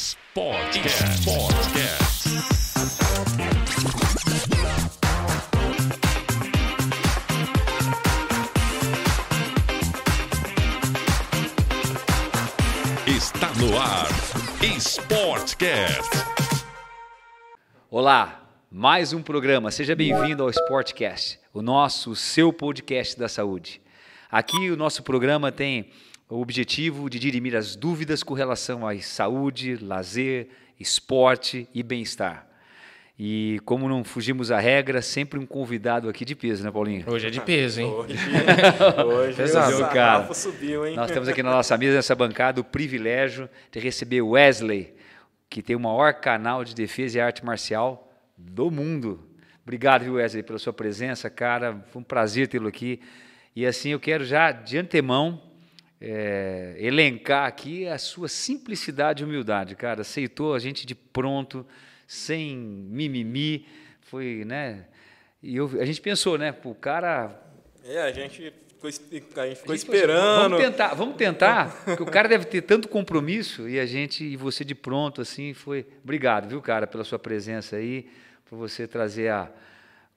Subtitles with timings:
[0.00, 1.28] Sportcast.
[13.06, 14.08] Está no ar.
[14.78, 16.08] Sportcast.
[17.90, 19.70] Olá, mais um programa.
[19.70, 23.82] Seja bem-vindo ao Sportcast, o nosso, o seu podcast da saúde.
[24.30, 25.90] Aqui o nosso programa tem
[26.30, 30.48] o objetivo de dirimir as dúvidas com relação à saúde, lazer,
[30.78, 32.46] esporte e bem-estar.
[33.18, 37.04] E como não fugimos à regra, sempre um convidado aqui de peso, né, Paulinho?
[37.06, 37.88] Hoje é de peso, hein?
[37.88, 38.14] Hoje,
[39.04, 40.32] hoje Pesado, o cara.
[40.32, 40.94] subiu, hein?
[40.94, 44.94] Nós temos aqui na nossa mesa, nessa bancada, o privilégio de receber Wesley,
[45.50, 49.28] que tem o maior canal de defesa e arte marcial do mundo.
[49.64, 51.84] Obrigado, viu, Wesley, pela sua presença, cara.
[51.90, 53.00] Foi um prazer tê-lo aqui.
[53.54, 55.49] E assim, eu quero já, de antemão,
[56.00, 60.00] é, elencar aqui a sua simplicidade e humildade, cara.
[60.00, 61.66] Aceitou a gente de pronto,
[62.06, 63.66] sem mimimi.
[64.02, 64.86] Foi, né?
[65.42, 66.54] E eu- a gente pensou, né?
[66.64, 67.38] O cara
[67.84, 70.50] É, a gente ficou, a gente ficou a gente pensou, esperando.
[70.52, 74.36] Vamos tentar, vamos tentar, porque o cara deve ter tanto compromisso e a gente e
[74.36, 75.86] você de pronto assim foi.
[76.02, 78.08] Obrigado, viu, cara, pela sua presença aí,
[78.46, 79.50] por você trazer a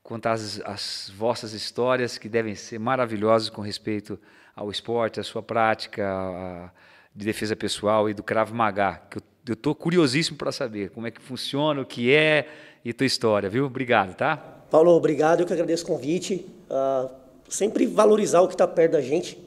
[0.02, 4.20] contar as, as vossas histórias que devem ser maravilhosas com respeito
[4.56, 6.70] ao esporte, à sua prática a-
[7.16, 9.20] de defesa pessoal e do Krav Maga, que
[9.52, 12.48] eu tô curiosíssimo para saber como é que funciona, o que é
[12.84, 13.66] e tua história, viu?
[13.66, 14.36] Obrigado, tá?
[14.38, 15.42] Paulo, obrigado.
[15.42, 16.46] Eu que agradeço o convite.
[16.70, 17.10] Ah,
[17.50, 19.38] sempre valorizar o que está perto da gente.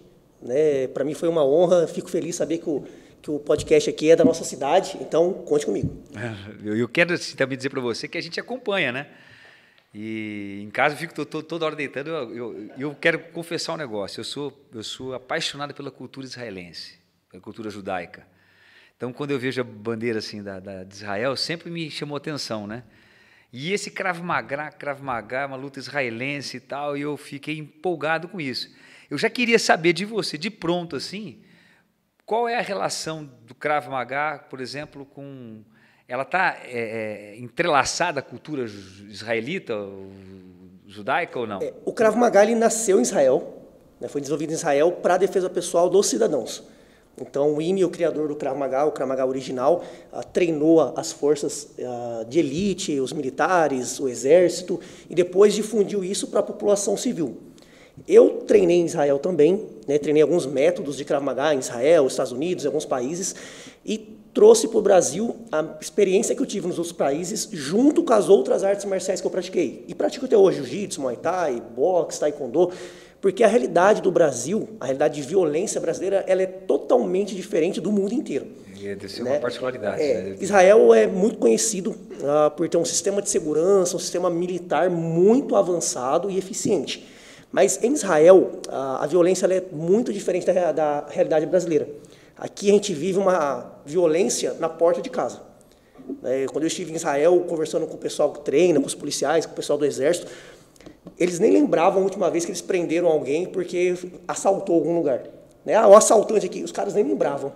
[0.41, 0.87] Né?
[0.89, 1.87] Para mim foi uma honra.
[1.89, 2.85] Fico feliz saber que o,
[3.21, 4.97] que o podcast aqui é da nossa cidade.
[5.01, 5.91] Então, conte comigo.
[6.65, 9.07] Eu, eu quero assim, também dizer para você que a gente acompanha, né?
[9.99, 12.11] E em casa eu fico to- to- toda hora deitando.
[12.11, 14.21] Eu, eu, eu quero confessar um negócio.
[14.21, 16.99] Eu sou, eu sou apaixonado pela cultura israelense,
[17.31, 18.27] pela cultura judaica.
[18.95, 22.67] Então, quando eu vejo a bandeira assim da, da- de Israel, sempre me chamou atenção,
[22.67, 22.83] né?
[23.51, 28.29] E esse Krav Maga, Krav Maga uma luta israelense e tal, e eu fiquei empolgado
[28.29, 28.69] com isso.
[29.09, 31.43] Eu já queria saber de você, de pronto assim,
[32.27, 35.65] qual é a relação do Krav Maga, por exemplo, com.
[36.09, 36.57] Ela está
[37.37, 38.65] entrelaçada à cultura
[39.09, 39.75] israelita,
[40.87, 41.61] judaica ou não?
[41.61, 43.55] É, o Krav Maga ele nasceu em Israel.
[44.01, 44.09] né?
[44.09, 46.63] Foi desenvolvido em Israel para a defesa pessoal dos cidadãos.
[47.21, 51.13] Então, o IME, o criador do Krav Maga, o Krav Maga original, ah, treinou as
[51.13, 54.79] forças ah, de elite, os militares, o exército,
[55.09, 57.39] e depois difundiu isso para a população civil.
[58.07, 62.33] Eu treinei em Israel também, né, treinei alguns métodos de Krav Maga em Israel, Estados
[62.33, 63.35] Unidos, alguns países,
[63.83, 68.13] e trouxe para o Brasil a experiência que eu tive nos outros países, junto com
[68.13, 69.83] as outras artes marciais que eu pratiquei.
[69.89, 72.71] E pratico até hoje jiu-jitsu, muay thai, boxe, taekwondo,
[73.19, 77.91] porque a realidade do Brasil, a realidade de violência brasileira, ela é totalmente diferente do
[77.91, 78.47] mundo inteiro.
[78.79, 79.39] E Deve ser uma né?
[79.39, 80.03] particularidade.
[80.03, 80.37] É, né?
[80.39, 85.57] Israel é muito conhecido ah, por ter um sistema de segurança, um sistema militar muito
[85.57, 87.09] avançado e eficiente.
[87.51, 91.89] Mas em Israel, a, a violência é muito diferente da, da realidade brasileira.
[92.37, 95.41] Aqui a gente vive uma violência na porta de casa.
[96.23, 99.47] É, quando eu estive em Israel, conversando com o pessoal que treina, com os policiais,
[99.47, 100.27] com o pessoal do exército,
[101.19, 103.95] eles nem lembravam a última vez que eles prenderam alguém porque
[104.29, 105.23] assaltou algum lugar.
[105.65, 105.75] Né?
[105.75, 107.53] Ah, o assaltante aqui, os caras nem lembravam.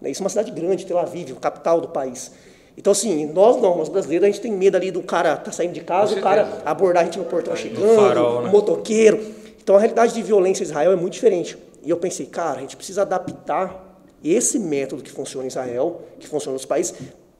[0.00, 0.10] Né?
[0.10, 2.32] Isso é uma cidade grande, Tel Aviv, capital do país.
[2.76, 5.74] Então, assim, nós não, nós brasileiros, a gente tem medo ali do cara tá saindo
[5.74, 8.50] de casa, o cara abordar a gente no portão chegando, farol, né?
[8.50, 9.22] motoqueiro.
[9.62, 11.56] Então, a realidade de violência em Israel é muito diferente.
[11.84, 13.91] E eu pensei, cara, a gente precisa adaptar
[14.24, 16.94] esse método que funciona em Israel, que funciona nos países,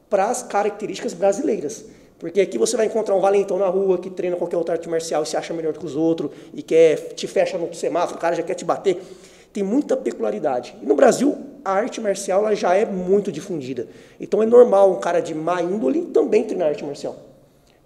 [0.08, 1.84] para as características brasileiras.
[2.18, 5.24] Porque aqui você vai encontrar um valentão na rua que treina qualquer outra arte marcial
[5.24, 8.36] e se acha melhor que os outros e quer te fecha no semáforo, o cara
[8.36, 9.02] já quer te bater.
[9.52, 10.76] Tem muita peculiaridade.
[10.80, 13.88] E no Brasil, a arte marcial ela já é muito difundida.
[14.20, 17.16] Então é normal um cara de má índole também treinar arte marcial.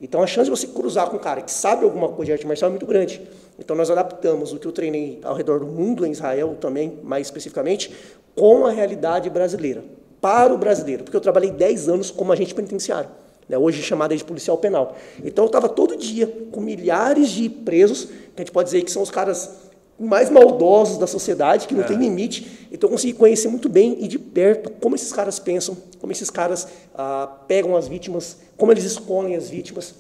[0.00, 2.46] Então a chance de você cruzar com um cara que sabe alguma coisa de arte
[2.46, 3.22] marcial é muito grande.
[3.58, 7.26] Então nós adaptamos o que eu treinei ao redor do mundo, em Israel também, mais
[7.26, 7.90] especificamente,
[8.36, 9.82] com a realidade brasileira,
[10.20, 13.10] para o brasileiro, porque eu trabalhei 10 anos como agente penitenciário,
[13.48, 14.94] né, hoje chamada de policial penal.
[15.24, 18.92] Então eu estava todo dia com milhares de presos, que a gente pode dizer que
[18.92, 19.66] são os caras
[19.98, 22.68] mais maldosos da sociedade, que não tem limite.
[22.70, 26.28] Então eu consegui conhecer muito bem e de perto como esses caras pensam, como esses
[26.28, 29.94] caras ah, pegam as vítimas, como eles escolhem as vítimas.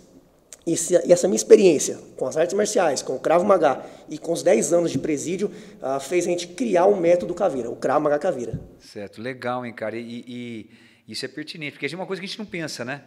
[0.66, 4.32] Esse- e essa minha experiência com as artes marciais, com o Krav Maga e com
[4.32, 8.02] os 10 anos de presídio, ah, fez a gente criar um método Caveira, o Krav
[8.02, 8.60] Maga Caveira.
[8.80, 9.96] Certo, legal, hein, cara?
[9.96, 10.70] E, e
[11.12, 13.02] isso é pertinente, porque é uma coisa que a gente não pensa, né?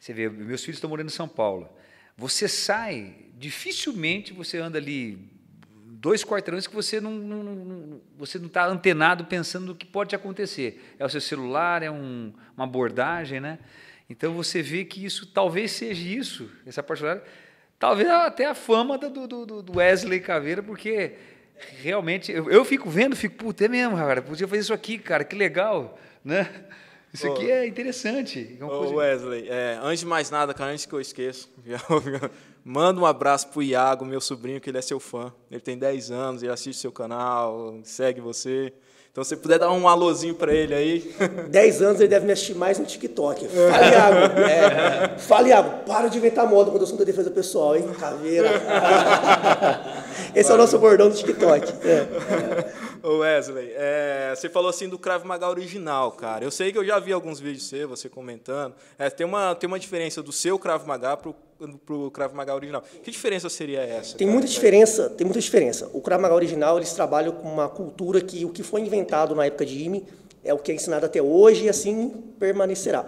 [0.00, 1.68] Você vê, meus filhos estão morando em São Paulo.
[2.16, 5.18] Você sai, dificilmente você anda ali
[5.86, 10.14] dois quarteirões que você não, não, não você não está antenado pensando no que pode
[10.14, 10.94] acontecer.
[10.98, 13.58] É o seu celular, é um, uma abordagem, né?
[14.08, 17.30] Então você vê que isso talvez seja isso, essa particularidade,
[17.78, 21.14] talvez até a fama do, do, do Wesley Caveira, porque
[21.80, 25.24] realmente eu, eu fico vendo, fico, puta, é mesmo, cara, podia fazer isso aqui, cara,
[25.24, 26.66] que legal, né?
[27.14, 28.58] Isso aqui é interessante.
[28.60, 31.46] É Ô, Wesley, é, antes de mais nada, cara, antes que eu esqueça,
[32.64, 35.32] manda um abraço pro Iago, meu sobrinho, que ele é seu fã.
[35.48, 38.72] Ele tem 10 anos, ele assiste seu canal, segue você.
[39.14, 41.14] Então, se puder dar um alôzinho para ele aí.
[41.48, 43.46] 10 anos ele deve me assistir mais no TikTok.
[43.46, 44.40] Fala, Iago.
[44.40, 47.88] É, fala, Iago, para de inventar moda quando eu sou da defesa pessoal, hein?
[47.96, 48.50] Caveira.
[50.34, 51.72] Esse é o nosso bordão do TikTok.
[51.86, 52.74] É.
[53.06, 56.44] Wesley, é, você falou assim do Krav Maga original, cara.
[56.44, 58.74] Eu sei que eu já vi alguns vídeos seus, você comentando.
[58.98, 61.34] É, tem, uma, tem uma diferença do seu Krav Maga pro,
[61.84, 62.82] pro Krav Maga original.
[63.02, 64.16] Que diferença seria essa?
[64.16, 64.32] Tem cara?
[64.32, 65.90] muita diferença, tem muita diferença.
[65.92, 69.44] O Krav Maga original, eles trabalham com uma cultura que o que foi inventado na
[69.44, 70.06] época de IME
[70.42, 72.08] é o que é ensinado até hoje e assim
[72.38, 73.04] permanecerá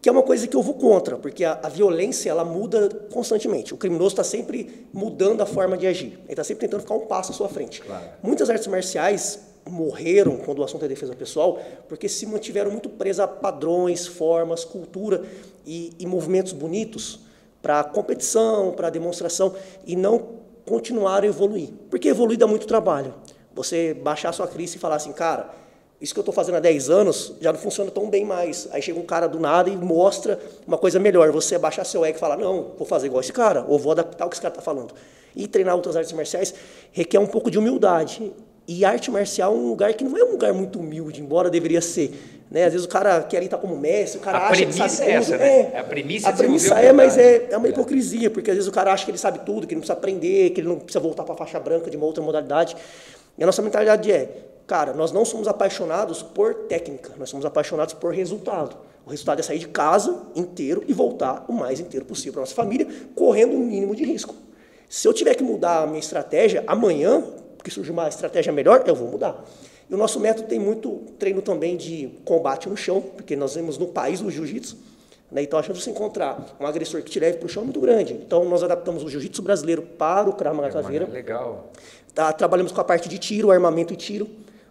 [0.00, 3.74] que é uma coisa que eu vou contra, porque a, a violência ela muda constantemente.
[3.74, 6.18] O criminoso está sempre mudando a forma de agir.
[6.24, 7.82] Ele está sempre tentando ficar um passo à sua frente.
[7.82, 8.04] Claro.
[8.22, 13.20] Muitas artes marciais morreram quando o assunto é defesa pessoal, porque se mantiveram muito presas
[13.20, 15.22] a padrões, formas, cultura
[15.66, 17.20] e, e movimentos bonitos
[17.60, 19.54] para competição, para demonstração
[19.84, 21.70] e não continuaram a evoluir.
[21.90, 23.14] Porque evoluir dá muito trabalho.
[23.54, 25.50] Você baixar a sua crise e falar assim, cara,
[26.00, 28.68] isso que eu estou fazendo há 10 anos já não funciona tão bem mais.
[28.70, 31.30] Aí chega um cara do nada e mostra uma coisa melhor.
[31.32, 34.24] Você abaixar seu ego e falar, não, vou fazer igual esse cara, ou vou adaptar
[34.24, 34.94] o que esse cara está falando.
[35.34, 36.54] E treinar outras artes marciais
[36.92, 38.32] requer um pouco de humildade.
[38.66, 41.80] E arte marcial é um lugar que não é um lugar muito humilde, embora deveria
[41.80, 42.12] ser.
[42.50, 42.64] Né?
[42.64, 45.14] Às vezes o cara quer estar como mestre, o cara a acha que sabe é
[45.14, 45.40] essa, tudo.
[45.40, 45.72] Né?
[45.72, 48.72] É, a premissa, a premissa é, mas é, é uma hipocrisia, porque às vezes o
[48.72, 51.00] cara acha que ele sabe tudo, que ele não precisa aprender, que ele não precisa
[51.00, 52.76] voltar para a faixa branca de uma outra modalidade.
[53.36, 54.28] E a nossa mentalidade é,
[54.68, 58.76] Cara, nós não somos apaixonados por técnica, nós somos apaixonados por resultado.
[59.06, 62.54] O resultado é sair de casa inteiro e voltar o mais inteiro possível para nossa
[62.54, 64.34] família, correndo o mínimo de risco.
[64.86, 67.24] Se eu tiver que mudar a minha estratégia amanhã,
[67.56, 69.42] porque surge uma estratégia melhor, eu vou mudar.
[69.88, 73.78] E o nosso método tem muito treino também de combate no chão, porque nós vemos
[73.78, 74.76] no país do jiu-jitsu.
[75.32, 75.44] Né?
[75.44, 77.64] Então, a chance de você encontrar um agressor que te leve para o chão é
[77.64, 78.12] muito grande.
[78.12, 81.06] Então, nós adaptamos o jiu-jitsu brasileiro para o Krav Maga Caveira.
[81.06, 81.70] Legal.
[82.14, 84.28] Tá, trabalhamos com a parte de tiro, armamento e tiro.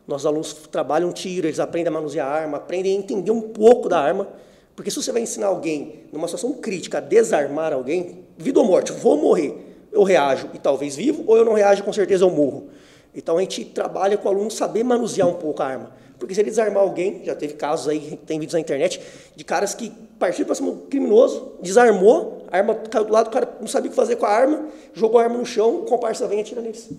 [0.07, 3.89] Nossos alunos trabalham tiro, eles aprendem a manusear a arma, aprendem a entender um pouco
[3.89, 4.27] da arma.
[4.75, 8.91] Porque se você vai ensinar alguém, numa situação crítica, a desarmar alguém, vida ou morte,
[8.93, 9.55] vou morrer,
[9.91, 12.69] eu reajo e talvez vivo, ou eu não reajo com certeza eu morro.
[13.13, 15.91] Então a gente trabalha com o aluno saber manusear um pouco a arma.
[16.19, 19.01] Porque se ele desarmar alguém, já teve casos aí, tem vídeos na internet,
[19.35, 23.31] de caras que partiram para cima do criminoso, desarmou, a arma caiu do lado, o
[23.31, 25.83] cara não sabia o que fazer com a arma, jogou a arma no chão, o
[25.83, 26.89] comparsa vem e atira neles.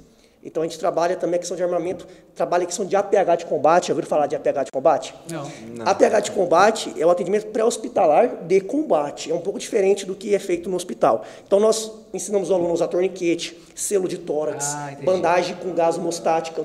[0.42, 3.46] Então a gente trabalha também a questão de armamento, trabalha a questão de APH de
[3.46, 3.88] combate.
[3.88, 5.14] Já ouviram falar de APH de combate?
[5.30, 5.50] Não.
[5.76, 5.86] Não.
[5.88, 9.30] APH de combate é o atendimento pré-hospitalar de combate.
[9.30, 11.24] É um pouco diferente do que é feito no hospital.
[11.46, 16.64] Então nós ensinamos os alunos a torniquete, selo de tórax, ah, bandagem com gás hemostática,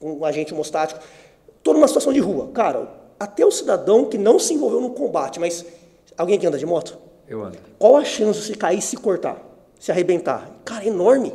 [0.00, 1.00] com agente hemostático.
[1.62, 2.50] Toda uma situação de rua.
[2.52, 2.88] Cara,
[3.18, 5.64] até o cidadão que não se envolveu no combate, mas
[6.18, 6.98] alguém que anda de moto?
[7.28, 7.58] Eu ando.
[7.78, 9.38] Qual a chance de você cair e se cortar,
[9.78, 10.50] se arrebentar?
[10.64, 11.32] Cara, é enorme.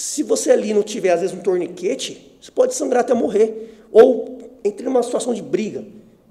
[0.00, 3.84] Se você ali não tiver, às vezes, um torniquete, você pode sangrar até morrer.
[3.92, 5.84] Ou entrei numa situação de briga.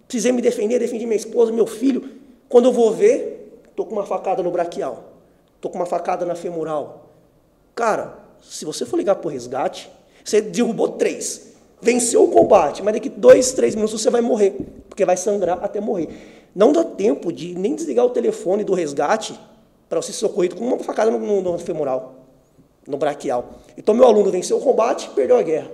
[0.07, 2.09] Precisei me defender, defendi minha esposa, meu filho.
[2.49, 5.13] Quando eu vou ver, estou com uma facada no braquial.
[5.55, 7.11] Estou com uma facada na femoral.
[7.75, 9.87] Cara, se você for ligar para o resgate,
[10.25, 11.53] você derrubou três.
[11.79, 14.57] Venceu o combate, mas daqui dois, três minutos você vai morrer.
[14.89, 16.09] Porque vai sangrar até morrer.
[16.55, 19.39] Não dá tempo de nem desligar o telefone do resgate
[19.87, 22.18] para você ser socorrido com uma facada no, no, femoral
[22.89, 23.45] no braquial.
[23.77, 25.71] Então, meu aluno venceu o combate perdeu a guerra.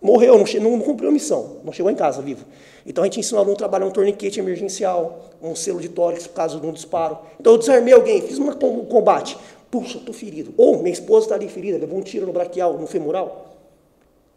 [0.00, 2.44] Morreu, não, não, cumpriu a missão, não chegou em casa vivo.
[2.86, 6.26] Então, a gente ensina o aluno a trabalhar um torniquete emergencial, um selo de tórax,
[6.28, 7.18] caso de um disparo.
[7.38, 8.52] Então, eu desarmei alguém, fiz um
[8.86, 9.36] combate.
[9.70, 10.54] Puxa, estou ferido.
[10.56, 13.56] Ou minha esposa está ali ferida, levou um tiro no braquial, no femoral.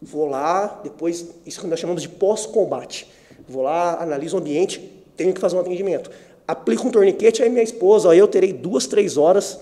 [0.01, 3.07] Vou lá, depois, isso que nós chamamos de pós-combate.
[3.47, 4.79] Vou lá, analiso o ambiente,
[5.15, 6.11] tenho que fazer um atendimento.
[6.47, 9.59] Aplico um torniquete, aí minha esposa, aí eu terei duas, três horas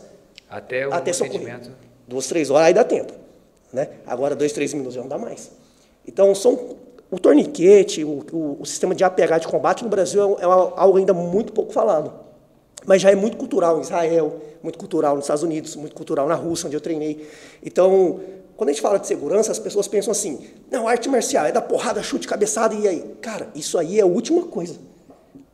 [0.49, 1.65] até o até atendimento.
[1.65, 1.92] Socorrer.
[2.07, 3.13] Duas, três horas, aí dá tempo.
[3.71, 3.89] Né?
[4.05, 5.51] Agora, dois, três minutos já não dá mais.
[6.07, 6.75] Então, são,
[7.09, 10.97] o torniquete, o, o, o sistema de APH de combate no Brasil é, é algo
[10.97, 12.13] ainda muito pouco falado.
[12.85, 16.35] Mas já é muito cultural em Israel, muito cultural nos Estados Unidos, muito cultural na
[16.35, 17.27] Rússia, onde eu treinei.
[17.63, 18.19] Então,
[18.57, 21.61] quando a gente fala de segurança, as pessoas pensam assim: não, arte marcial é da
[21.61, 23.15] porrada, chute, cabeçada e aí.
[23.21, 24.75] Cara, isso aí é a última coisa.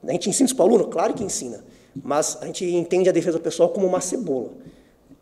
[0.07, 0.87] A gente ensina isso para o aluno?
[0.87, 1.63] Claro que ensina.
[2.03, 4.51] Mas a gente entende a defesa pessoal como uma cebola.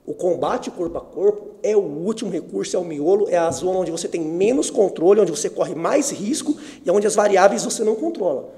[0.07, 3.79] O combate corpo a corpo é o último recurso, é o miolo, é a zona
[3.79, 7.83] onde você tem menos controle, onde você corre mais risco e onde as variáveis você
[7.83, 8.49] não controla.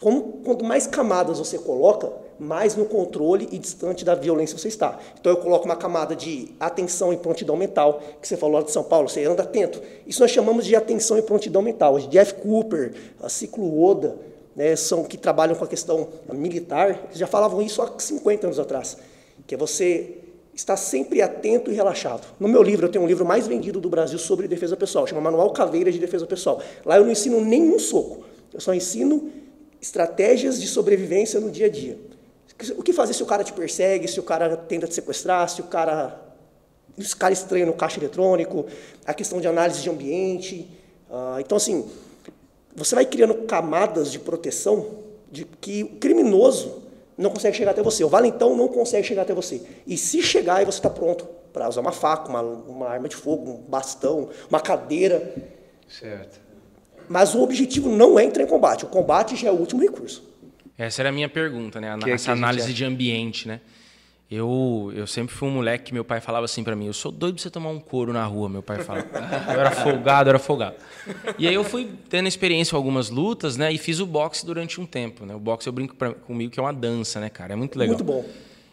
[0.00, 5.00] Como, quanto mais camadas você coloca, mais no controle e distante da violência você está.
[5.20, 8.70] Então eu coloco uma camada de atenção e prontidão mental, que você falou lá de
[8.70, 9.82] São Paulo, você anda atento.
[10.06, 11.98] Isso nós chamamos de atenção e prontidão mental.
[11.98, 14.16] Jeff Cooper, a Ciclo Oda,
[14.54, 18.96] né, são que trabalham com a questão militar, já falavam isso há 50 anos atrás,
[19.44, 20.20] que é você
[20.54, 22.26] estar sempre atento e relaxado.
[22.38, 25.20] No meu livro, eu tenho um livro mais vendido do Brasil sobre defesa pessoal, chama
[25.20, 26.62] Manual Caveira de Defesa Pessoal.
[26.84, 29.30] Lá eu não ensino nenhum soco, eu só ensino
[29.80, 31.98] estratégias de sobrevivência no dia a dia.
[32.76, 35.60] O que fazer se o cara te persegue, se o cara tenta te sequestrar, se
[35.60, 36.20] o cara
[36.96, 38.66] os caras estranham no caixa eletrônico,
[39.04, 40.68] a questão de análise de ambiente.
[41.10, 41.88] Uh, então, assim,
[42.74, 44.98] você vai criando camadas de proteção
[45.30, 46.83] de que o criminoso
[47.16, 49.62] não consegue chegar até você, o valentão não consegue chegar até você.
[49.86, 53.16] E se chegar, aí você está pronto para usar uma faca, uma, uma arma de
[53.16, 55.34] fogo, um bastão, uma cadeira.
[55.88, 56.40] Certo.
[57.08, 58.84] Mas o objetivo não é entrar em combate.
[58.84, 60.24] O combate já é o último recurso.
[60.76, 61.96] Essa era a minha pergunta, né?
[62.02, 63.60] Que Essa análise de ambiente, né?
[64.30, 67.12] Eu, eu sempre fui um moleque que meu pai falava assim para mim: eu sou
[67.12, 69.06] doido pra você tomar um couro na rua, meu pai falava.
[69.52, 70.76] eu era folgado, eu era folgado.
[71.38, 73.70] E aí eu fui tendo experiência com algumas lutas, né?
[73.72, 75.34] E fiz o boxe durante um tempo, né?
[75.34, 77.52] O boxe eu brinco pra, comigo que é uma dança, né, cara?
[77.52, 77.96] É muito legal.
[77.96, 78.24] Muito bom.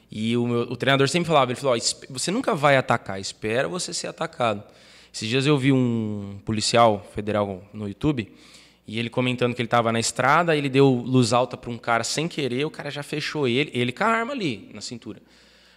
[0.09, 3.67] E o, meu, o treinador sempre falava: ele falou, oh, você nunca vai atacar, espera
[3.67, 4.63] você ser atacado.
[5.13, 8.31] Esses dias eu vi um policial federal no YouTube
[8.87, 12.03] e ele comentando que ele estava na estrada, ele deu luz alta para um cara
[12.03, 15.21] sem querer, o cara já fechou ele, ele com a arma ali na cintura.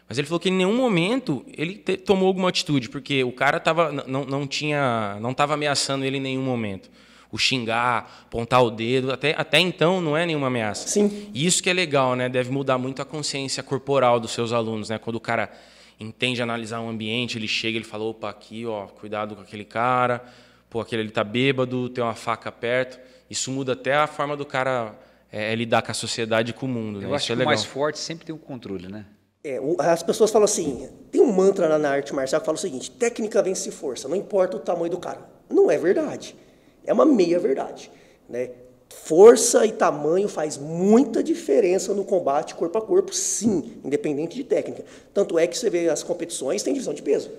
[0.09, 3.59] Mas ele falou que em nenhum momento ele te, tomou alguma atitude, porque o cara
[3.59, 6.91] tava, não, não tinha, não estava ameaçando ele em nenhum momento.
[7.33, 10.87] O xingar, apontar o dedo, até, até então não é nenhuma ameaça.
[10.89, 11.31] Sim.
[11.35, 12.29] E isso que é legal, né?
[12.29, 14.99] Deve mudar muito a consciência corporal dos seus alunos, né?
[14.99, 15.51] Quando o cara
[15.99, 20.23] entende analisar um ambiente, ele chega, ele fala, opa, aqui, ó, cuidado com aquele cara,
[20.71, 23.01] pô, aquele ali tá bêbado, tem uma faca perto.
[23.29, 24.95] Isso muda até a forma do cara
[25.33, 27.03] é, lidar com a sociedade e com o mundo.
[27.03, 27.17] Eu né?
[27.17, 27.53] acho Isso é que legal.
[27.53, 29.07] o mais forte sempre tem um controle, né?
[29.47, 32.91] É, as pessoas falam assim, tem um mantra na arte marcial que fala o seguinte,
[32.91, 35.21] técnica vence força, não importa o tamanho do cara.
[35.51, 36.35] Não é verdade.
[36.83, 37.91] É uma meia verdade.
[38.27, 38.53] Né?
[38.89, 44.83] Força e tamanho faz muita diferença no combate corpo a corpo, sim, independente de técnica.
[45.13, 47.31] Tanto é que você vê as competições, tem divisão de peso.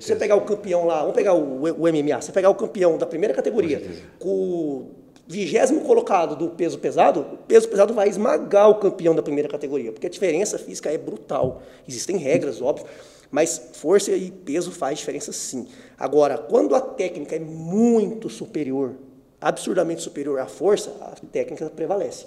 [0.00, 3.06] Você pegar o campeão lá, vamos pegar o, o MMA, você pegar o campeão da
[3.06, 3.82] primeira categoria
[4.18, 4.86] com, com
[5.28, 9.92] vigésimo colocado do peso pesado, o peso pesado vai esmagar o campeão da primeira categoria,
[9.92, 11.62] porque a diferença física é brutal.
[11.86, 12.86] Existem regras, óbvio,
[13.30, 15.68] mas força e peso faz diferença sim.
[15.98, 18.94] Agora, quando a técnica é muito superior,
[19.38, 22.24] absurdamente superior à força, a técnica prevalece.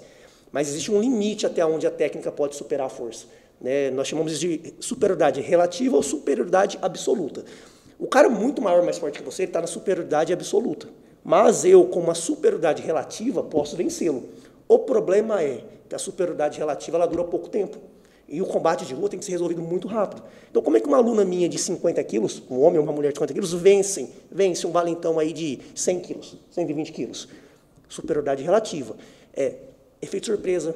[0.52, 3.26] Mas existe um limite até onde a técnica pode superar a força.
[3.60, 3.90] Né?
[3.90, 7.44] Nós chamamos de superioridade relativa ou superioridade absoluta.
[7.98, 10.88] O cara muito maior, mais forte que você, está na superioridade absoluta.
[11.24, 14.24] Mas eu, com uma superioridade relativa, posso vencê-lo.
[14.68, 17.78] O problema é que a superioridade relativa ela dura pouco tempo.
[18.28, 20.22] E o combate de rua tem que ser resolvido muito rápido.
[20.50, 23.12] Então, como é que uma aluna minha de 50 quilos, um homem ou uma mulher
[23.12, 27.28] de 50 quilos, vencem, vence um valentão aí de 100 quilos, 120 quilos?
[27.88, 28.96] Superioridade relativa.
[29.34, 29.56] É
[30.00, 30.74] efeito surpresa,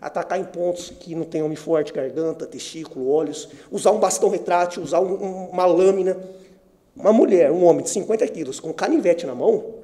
[0.00, 4.82] atacar em pontos que não tem homem forte, garganta, testículo, olhos, usar um bastão retrátil,
[4.82, 6.16] usar um, um, uma lâmina.
[6.94, 9.81] Uma mulher, um homem de 50 quilos com canivete na mão,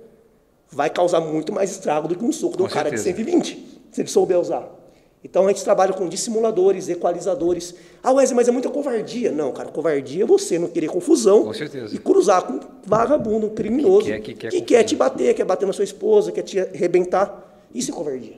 [0.70, 4.00] vai causar muito mais estrago do que um soco de um cara de 120, se
[4.00, 4.78] ele souber usar.
[5.22, 7.74] Então a gente trabalha com dissimuladores, equalizadores.
[8.02, 9.32] Ah, Wesley, mas é muita covardia.
[9.32, 11.94] Não, cara, covardia é você não querer confusão com certeza.
[11.94, 15.34] e cruzar com um vagabundo, um criminoso que, quer, que, quer, que quer te bater,
[15.34, 17.66] quer bater na sua esposa, quer te arrebentar.
[17.74, 18.36] Isso é covardia.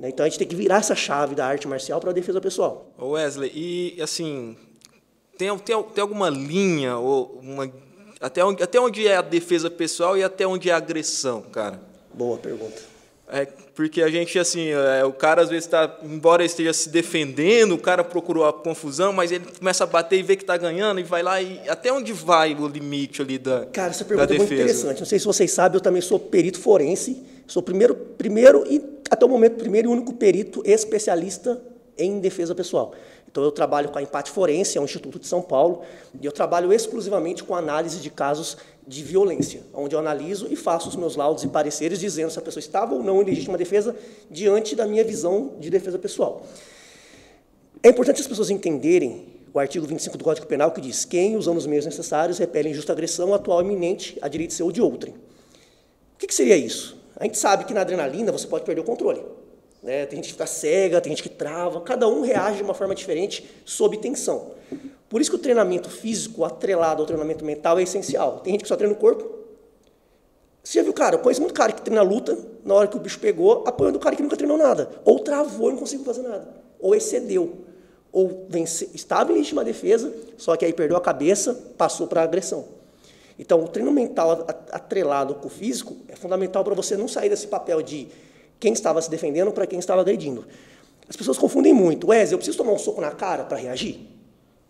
[0.00, 0.08] Né?
[0.08, 2.90] Então a gente tem que virar essa chave da arte marcial para a defesa pessoal.
[3.00, 4.56] Wesley, e assim,
[5.38, 7.70] tem, tem, tem alguma linha ou uma
[8.20, 11.80] até onde, até onde é a defesa pessoal e até onde é a agressão, cara?
[12.12, 12.90] Boa pergunta.
[13.32, 13.46] É,
[13.76, 17.78] porque a gente, assim, é, o cara às vezes está, embora esteja se defendendo, o
[17.78, 21.04] cara procurou a confusão, mas ele começa a bater e vê que está ganhando e
[21.04, 24.52] vai lá e até onde vai o limite ali da Cara, essa pergunta é muito
[24.52, 24.98] interessante.
[24.98, 29.24] Não sei se vocês sabem, eu também sou perito forense, sou primeiro, primeiro e até
[29.24, 31.62] o momento primeiro e único perito especialista
[31.96, 32.92] em defesa pessoal.
[33.30, 35.82] Então, eu trabalho com a Empate Forense, é um instituto de São Paulo,
[36.20, 38.56] e eu trabalho exclusivamente com análise de casos
[38.86, 42.42] de violência, onde eu analiso e faço os meus laudos e pareceres dizendo se a
[42.42, 43.94] pessoa estava ou não em legítima defesa
[44.28, 46.44] diante da minha visão de defesa pessoal.
[47.82, 51.56] É importante as pessoas entenderem o artigo 25 do Código Penal que diz: quem, usando
[51.56, 55.14] os meios necessários, repele injusta agressão atual iminente a direito seu ou de outrem.
[55.14, 56.98] O que, que seria isso?
[57.16, 59.22] A gente sabe que na adrenalina você pode perder o controle.
[59.82, 60.06] Né?
[60.06, 62.94] Tem gente que fica cega, tem gente que trava, cada um reage de uma forma
[62.94, 64.52] diferente sob tensão.
[65.08, 68.40] Por isso que o treinamento físico atrelado ao treinamento mental é essencial.
[68.40, 69.40] Tem gente que só treina o corpo.
[70.62, 73.00] Você já viu, cara, eu conheço muito cara que treina luta, na hora que o
[73.00, 74.90] bicho pegou, apoiando o cara que nunca treinou nada.
[75.04, 76.48] Ou travou e não conseguiu fazer nada.
[76.78, 77.64] Ou excedeu.
[78.12, 82.24] Ou vence, estava em legítima defesa, só que aí perdeu a cabeça, passou para a
[82.24, 82.66] agressão.
[83.38, 87.46] Então, o treino mental atrelado com o físico é fundamental para você não sair desse
[87.46, 88.08] papel de
[88.60, 90.44] quem estava se defendendo para quem estava agredindo.
[91.08, 92.08] As pessoas confundem muito.
[92.08, 93.98] Wesley, eu preciso tomar um soco na cara para reagir?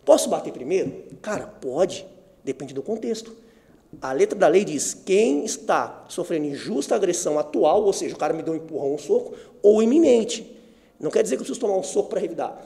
[0.03, 1.03] Posso bater primeiro?
[1.21, 2.05] Cara, pode.
[2.43, 3.35] Depende do contexto.
[4.01, 8.33] A letra da lei diz: quem está sofrendo injusta agressão atual, ou seja, o cara
[8.33, 10.57] me deu um empurrão, um soco, ou iminente.
[10.99, 12.59] Não quer dizer que eu preciso tomar um soco para revidar.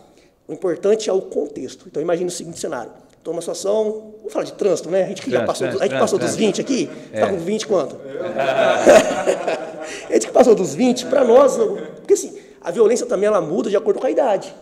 [0.47, 1.87] O importante é o contexto.
[1.87, 2.91] Então, imagine o seguinte cenário.
[3.17, 5.03] Estou numa situação, vamos falar de trânsito, né?
[5.03, 7.97] A gente que já passou, a gente passou dos 20 aqui, está com 20 quanto?
[10.35, 11.55] passou dos 20, para nós,
[11.95, 14.53] porque assim, a violência também ela muda de acordo com a idade.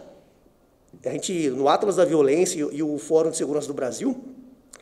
[1.03, 4.15] A gente, no Atlas da Violência e o Fórum de Segurança do Brasil,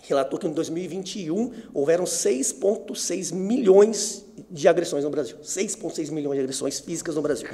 [0.02, 5.38] relatou que em 2021 houveram 6,6 milhões de agressões no Brasil.
[5.42, 7.48] 6,6 milhões de agressões físicas no Brasil.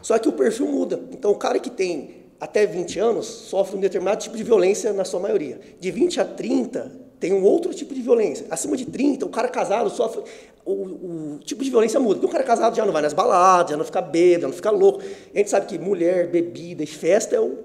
[0.00, 0.98] Só que o perfil muda.
[1.12, 5.04] Então, o cara que tem até 20 anos sofre um determinado tipo de violência na
[5.04, 5.60] sua maioria.
[5.78, 8.46] De 20 a 30 tem um outro tipo de violência.
[8.50, 10.22] Acima de 30, o cara casado sofre.
[10.70, 12.14] O, o tipo de violência muda.
[12.14, 14.54] Porque o cara casado já não vai nas baladas, já não fica bêbado, já não
[14.54, 15.00] fica louco.
[15.34, 17.58] A gente sabe que mulher, bebida e festa é o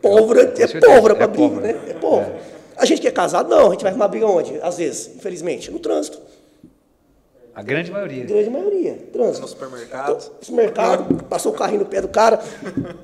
[0.00, 1.80] pólvora, é, é pólvora para é briga, né?
[1.88, 2.34] É pólvora.
[2.58, 2.62] É.
[2.76, 4.58] A gente que é casado, não, a gente vai arrumar briga onde?
[4.60, 6.18] Às vezes, infelizmente, no trânsito.
[7.54, 8.24] A grande maioria.
[8.24, 8.98] A grande maioria.
[9.12, 9.42] Trânsito.
[9.42, 10.10] No supermercado.
[10.10, 12.40] Então, supermercado, passou o carrinho no pé do cara.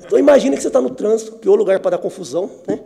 [0.03, 2.79] Então imagina que você está no trânsito, pior lugar para dar confusão, né?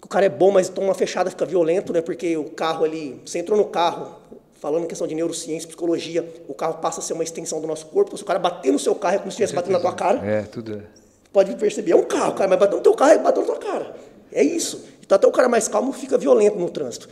[0.00, 2.00] O cara é bom, mas toma uma fechada, fica violento, né?
[2.00, 4.20] Porque o carro ali, você entrou no carro,
[4.64, 7.84] falando em questão de neurociência, psicologia, o carro passa a ser uma extensão do nosso
[7.84, 8.16] corpo.
[8.16, 10.26] Se o cara bater no seu carro, é como se estivesse batendo na tua cara.
[10.26, 10.76] É, tudo.
[10.76, 10.82] É.
[11.30, 13.58] Pode perceber, é um carro, cara, mas bateu no teu carro, é bateu na tua
[13.58, 13.94] cara.
[14.32, 14.82] É isso.
[15.04, 17.10] Então até o cara mais calmo fica violento no trânsito.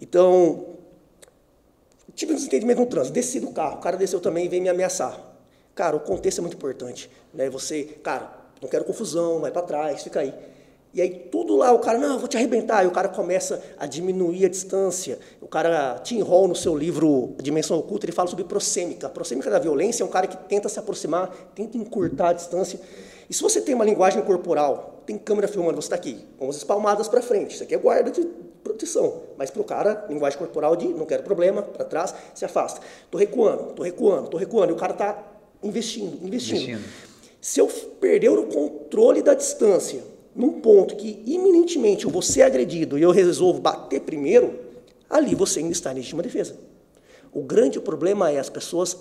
[0.00, 0.76] Então,
[2.14, 4.68] Tive um desentendimento no trânsito, desci do carro, o cara desceu também e veio me
[4.68, 5.20] ameaçar.
[5.74, 7.10] Cara, o contexto é muito importante.
[7.34, 7.50] Né?
[7.50, 8.30] Você, cara,
[8.62, 10.32] não quero confusão, vai para trás, fica aí.
[10.96, 12.82] E aí tudo lá, o cara, não, vou te arrebentar.
[12.82, 15.18] E o cara começa a diminuir a distância.
[15.42, 19.06] O cara, Tim Hall, no seu livro Dimensão Oculta, ele fala sobre prosêmica.
[19.06, 22.80] A prosêmica da violência é um cara que tenta se aproximar, tenta encurtar a distância.
[23.28, 26.56] E se você tem uma linguagem corporal, tem câmera filmando, você está aqui, com as
[26.56, 28.22] espalmadas para frente, isso aqui é guarda de
[28.64, 29.20] proteção.
[29.36, 32.80] Mas para o cara, linguagem corporal de não quero problema, para trás, se afasta.
[33.04, 34.72] Estou recuando, estou recuando, estou recuando.
[34.72, 35.22] E o cara está
[35.62, 36.84] investindo, investindo, investindo.
[37.38, 37.66] Se eu
[38.00, 43.10] perder o controle da distância, num ponto que iminentemente eu vou ser agredido e eu
[43.10, 44.60] resolvo bater primeiro,
[45.08, 46.56] ali você ainda está em legítima defesa.
[47.32, 48.96] O grande problema é as pessoas,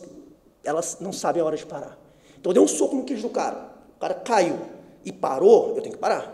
[0.64, 2.00] elas não sabem a hora de parar.
[2.40, 4.58] Então eu dei um soco no queijo do cara, o cara caiu
[5.04, 6.34] e parou, eu tenho que parar.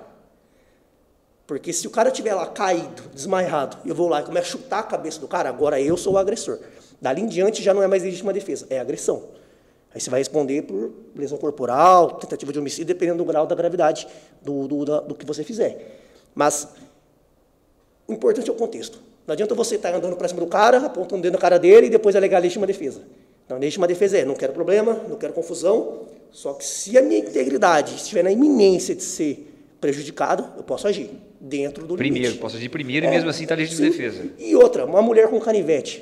[1.47, 4.79] Porque se o cara tiver lá caído, desmaiado, eu vou lá e começo a chutar
[4.79, 6.59] a cabeça do cara, agora eu sou o agressor.
[7.01, 9.23] Dali em diante já não é mais legítima defesa, é agressão.
[9.93, 14.07] Aí você vai responder por lesão corporal, tentativa de homicídio, dependendo do grau da gravidade
[14.41, 15.99] do, do, do, do que você fizer.
[16.33, 16.67] Mas
[18.07, 18.99] o importante é o contexto.
[19.27, 21.87] Não adianta você estar andando para cima do cara, apontando o dedo na cara dele
[21.87, 23.01] e depois alegar legítima defesa.
[23.45, 27.19] Então, legítima defesa é, não quero problema, não quero confusão, só que se a minha
[27.19, 29.47] integridade estiver na iminência de ser
[29.81, 32.41] prejudicado, eu posso agir dentro do primeiro, limite.
[32.41, 34.29] posso agir primeiro é, e mesmo assim está legítima defesa.
[34.37, 36.01] E outra, uma mulher com canivete.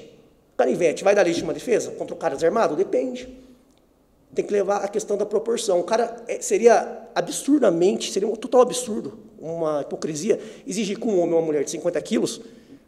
[0.56, 2.76] Canivete vai dar legítima defesa contra o cara desarmado?
[2.76, 3.28] Depende.
[4.34, 5.80] Tem que levar a questão da proporção.
[5.80, 11.34] O cara é, seria absurdamente, seria um total absurdo, uma hipocrisia, exigir que um homem
[11.34, 12.42] ou uma mulher de 50 quilos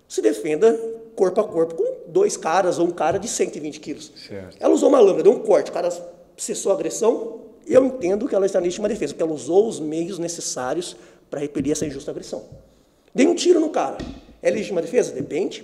[0.08, 0.78] se defenda
[1.16, 4.12] corpo a corpo com dois caras ou um cara de 120 quilos.
[4.28, 4.58] Certo.
[4.60, 5.90] Ela usou uma lâmina, deu um corte, o cara
[6.38, 9.80] cessou a agressão, eu entendo que ela está em legítima defesa, porque ela usou os
[9.80, 10.96] meios necessários
[11.30, 12.44] para repelir essa injusta agressão.
[13.14, 13.98] Dei um tiro no cara.
[14.42, 15.12] É legítima defesa?
[15.12, 15.64] Depende.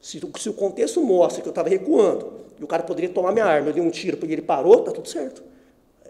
[0.00, 3.46] Se, se o contexto mostra que eu estava recuando e o cara poderia tomar minha
[3.46, 5.42] arma, eu dei um tiro porque ele parou, está tudo certo.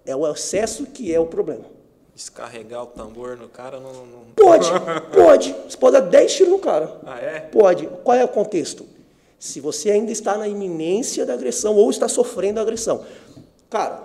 [0.05, 1.65] É o excesso que é o problema.
[2.13, 3.93] Descarregar o tambor no cara não.
[3.93, 4.25] não...
[4.35, 4.69] Pode,
[5.15, 5.55] pode.
[5.69, 7.01] Você pode dar 10 tiros no cara.
[7.07, 7.41] Ah, é?
[7.41, 7.87] Pode.
[8.03, 8.85] Qual é o contexto?
[9.39, 13.05] Se você ainda está na iminência da agressão ou está sofrendo a agressão.
[13.71, 14.03] Cara,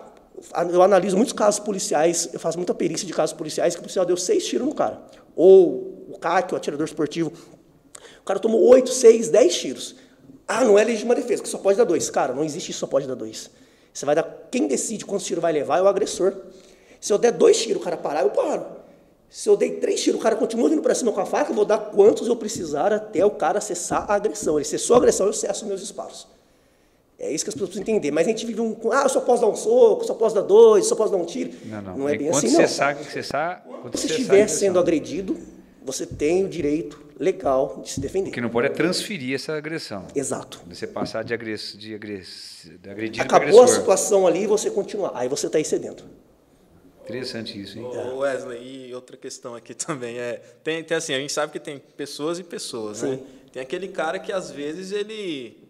[0.72, 4.06] eu analiso muitos casos policiais, eu faço muita perícia de casos policiais que o policial
[4.06, 5.02] deu seis tiros no cara.
[5.36, 7.34] Ou o CAC, o atirador esportivo,
[8.22, 9.96] o cara tomou oito, seis, dez tiros.
[10.48, 12.10] Ah, não é legítima defesa, que só pode dar dois.
[12.10, 13.50] Cara, não existe isso, só pode dar dois.
[13.94, 14.24] Você vai dar.
[14.52, 16.34] Quem decide quantos tiros vai levar é o agressor.
[17.00, 18.66] Se eu der dois tiros, o cara parar, eu paro.
[19.30, 21.56] Se eu dei três tiros, o cara continua vindo para cima com a faca, eu
[21.56, 24.58] vou dar quantos eu precisar até o cara cessar a agressão.
[24.58, 26.28] Ele cessou a agressão, eu cesso meus disparos.
[27.18, 28.12] É isso que as pessoas precisam entender.
[28.12, 28.76] Mas a gente vive um.
[28.92, 31.26] Ah, eu só posso dar um soco, só posso dar dois, só posso dar um
[31.26, 31.52] tiro.
[31.66, 31.98] Não, não.
[31.98, 32.68] não é bem assim, não.
[32.68, 32.68] Você
[33.24, 35.38] sabe, quando você estiver sendo agredido,
[35.86, 38.30] você tem o direito legal de se defender.
[38.30, 40.08] O que não pode é transferir essa agressão.
[40.16, 40.62] Exato.
[40.68, 45.12] Você passar de, agress, de, agress, de agredido Acabou a situação ali e você continuar.
[45.14, 46.04] Aí você está excedendo.
[47.04, 47.86] Interessante isso, hein?
[47.86, 51.60] Ô, Wesley, e outra questão aqui também é, tem, tem assim, a gente sabe que
[51.60, 53.20] tem pessoas e pessoas, né?
[53.54, 55.70] Tem aquele cara que às vezes ele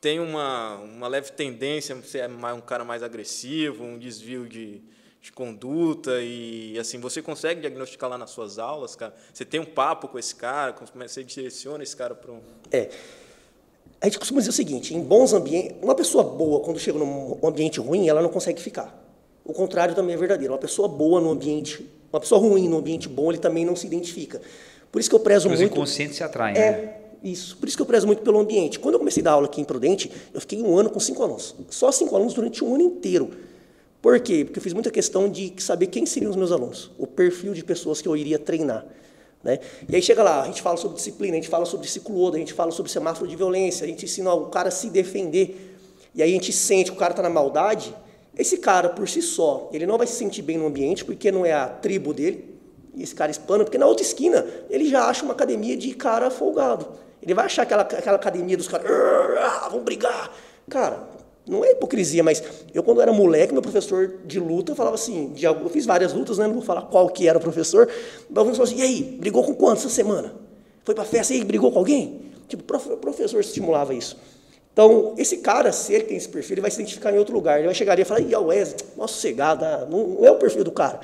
[0.00, 4.82] tem uma, uma leve tendência a ser um cara mais agressivo, um desvio de,
[5.24, 9.14] de conduta e assim você consegue diagnosticar lá nas suas aulas, cara.
[9.32, 12.40] Você tem um papo com esse cara, você direciona esse cara para um.
[12.70, 12.90] É.
[14.02, 17.38] A gente costuma dizer o seguinte: em bons ambientes, uma pessoa boa quando chega num
[17.42, 19.02] ambiente ruim, ela não consegue ficar.
[19.42, 20.52] O contrário também é verdadeiro.
[20.52, 23.86] Uma pessoa boa no ambiente, uma pessoa ruim no ambiente bom, ele também não se
[23.86, 24.42] identifica.
[24.92, 25.70] Por isso que eu prezo Os muito.
[25.70, 26.54] Os inconscientes se atraem.
[26.54, 26.96] É, né?
[27.22, 27.56] isso.
[27.56, 28.78] Por isso que eu prezo muito pelo ambiente.
[28.78, 31.22] Quando eu comecei a dar aula aqui em Prudente, eu fiquei um ano com cinco
[31.22, 31.54] alunos.
[31.70, 33.53] Só cinco alunos durante um ano inteiro.
[34.04, 34.44] Por quê?
[34.44, 37.64] Porque eu fiz muita questão de saber quem seriam os meus alunos, o perfil de
[37.64, 38.84] pessoas que eu iria treinar.
[39.42, 39.58] Né?
[39.88, 42.36] E aí chega lá, a gente fala sobre disciplina, a gente fala sobre ciclo a
[42.36, 45.74] gente fala sobre semáforo de violência, a gente ensina o cara a se defender,
[46.14, 47.96] e aí a gente sente que o cara está na maldade,
[48.36, 51.46] esse cara, por si só, ele não vai se sentir bem no ambiente, porque não
[51.46, 52.58] é a tribo dele,
[52.94, 56.30] e esse cara espana, porque na outra esquina ele já acha uma academia de cara
[56.30, 56.88] folgado.
[57.22, 60.30] Ele vai achar aquela, aquela academia dos caras, ah, vamos brigar.
[60.68, 61.08] Cara,
[61.46, 65.44] não é hipocrisia, mas eu quando era moleque, meu professor de luta falava assim, de,
[65.44, 68.66] eu fiz várias lutas, né, não vou falar qual que era o professor, mas professor
[68.66, 70.34] falou assim, e aí, brigou com quantos essa semana?
[70.84, 72.22] Foi pra festa e brigou com alguém?
[72.48, 74.16] Tipo, o professor estimulava isso.
[74.72, 77.58] Então, esse cara, se ele tem esse perfil, ele vai se identificar em outro lugar.
[77.58, 80.64] Ele vai chegar e falar, e a Wesley, nossa, sossegada, não, não é o perfil
[80.64, 81.00] do cara.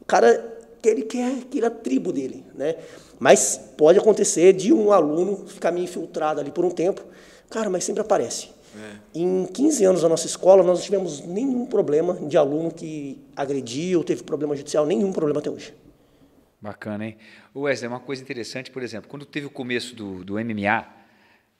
[0.00, 2.76] O cara, ele quer aquela é tribo dele, né?
[3.18, 7.02] Mas pode acontecer de um aluno ficar meio infiltrado ali por um tempo.
[7.50, 8.50] Cara, mas sempre aparece.
[8.78, 8.96] É.
[9.14, 14.04] Em 15 anos da nossa escola, nós não tivemos nenhum problema de aluno que agrediu,
[14.04, 15.74] teve problema judicial, nenhum problema até hoje.
[16.60, 17.16] Bacana, hein?
[17.54, 20.86] Wesley, uma coisa interessante, por exemplo, quando teve o começo do, do MMA,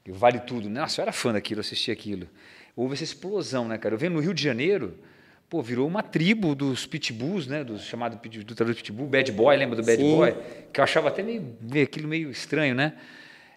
[0.09, 2.27] Vale Tudo, nossa, eu era fã daquilo, assistia aquilo.
[2.75, 3.95] Houve essa explosão, né, cara?
[3.95, 4.95] Eu venho no Rio de Janeiro,
[5.49, 9.85] pô, virou uma tribo dos pitbulls, né, do chamado do pitbull, Bad Boy, lembra do
[9.85, 10.17] Bad Sim.
[10.17, 10.35] Boy?
[10.73, 12.95] Que eu achava até meio, aquilo meio estranho, né?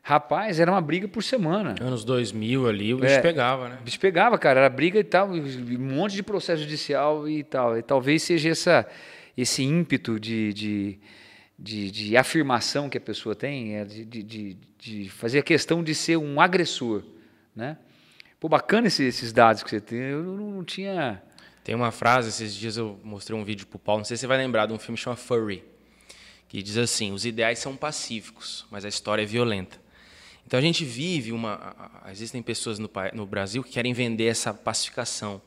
[0.04, 1.76] Rapaz, era uma briga por semana.
[1.80, 3.78] Anos 2000 ali, o bicho é, pegava, né?
[3.80, 4.62] O bicho pegava, cara.
[4.62, 7.78] Era briga e tal, um monte de processo judicial e tal.
[7.78, 8.88] E talvez seja essa,
[9.38, 11.00] esse ímpeto de, de,
[11.58, 15.94] de, de afirmação que a pessoa tem, é de, de, de, fazer a questão de
[15.94, 17.04] ser um agressor,
[17.56, 17.78] né?
[18.40, 20.00] Pô, bacana esses, esses dados que você tem.
[20.00, 21.22] Eu não, não, tinha...
[21.64, 24.28] Tem uma frase, esses dias eu mostrei um vídeo pro Paulo, não sei se você
[24.28, 25.64] vai lembrar, de um filme chamado Furry,
[26.50, 29.81] que diz assim, os ideais são pacíficos, mas a história é violenta.
[30.52, 31.74] Então a gente vive uma.
[32.12, 35.42] Existem pessoas no, no Brasil que querem vender essa pacificação,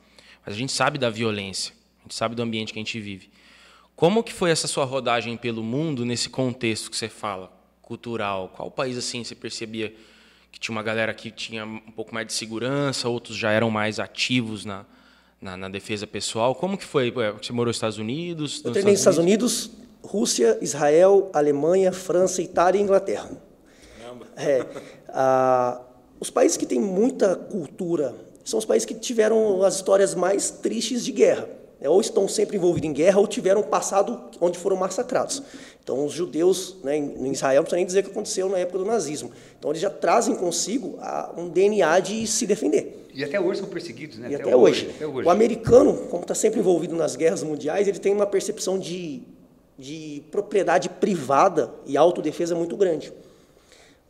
[0.46, 3.28] mas a gente sabe da violência, a gente sabe do ambiente que a gente vive.
[3.94, 8.50] Como que foi essa sua rodagem pelo mundo nesse contexto que você fala, cultural?
[8.56, 9.94] Qual país assim você percebia
[10.50, 14.00] que tinha uma galera que tinha um pouco mais de segurança, outros já eram mais
[14.00, 14.86] ativos na,
[15.38, 16.54] na, na defesa pessoal?
[16.54, 17.10] Como que foi?
[17.10, 18.62] Você morou nos Estados Unidos?
[18.64, 19.70] Eu treinei nos Estados Unidos,
[20.02, 23.53] Rússia, Israel, Alemanha, França, Itália e Inglaterra.
[24.36, 24.64] É,
[26.20, 31.04] os países que têm muita cultura são os países que tiveram as histórias mais tristes
[31.04, 31.48] de guerra.
[31.80, 31.88] Né?
[31.88, 35.42] Ou estão sempre envolvidos em guerra ou tiveram um passado onde foram massacrados.
[35.82, 38.78] Então, os judeus né, em Israel, não precisa nem dizer o que aconteceu na época
[38.78, 39.30] do nazismo.
[39.58, 40.98] Então, eles já trazem consigo
[41.36, 43.08] um DNA de se defender.
[43.14, 44.28] E até hoje são perseguidos, né?
[44.30, 44.86] E até, até, hoje.
[44.86, 45.28] Hoje, até hoje.
[45.28, 49.22] O americano, como está sempre envolvido nas guerras mundiais, ele tem uma percepção de,
[49.78, 53.12] de propriedade privada e autodefesa muito grande.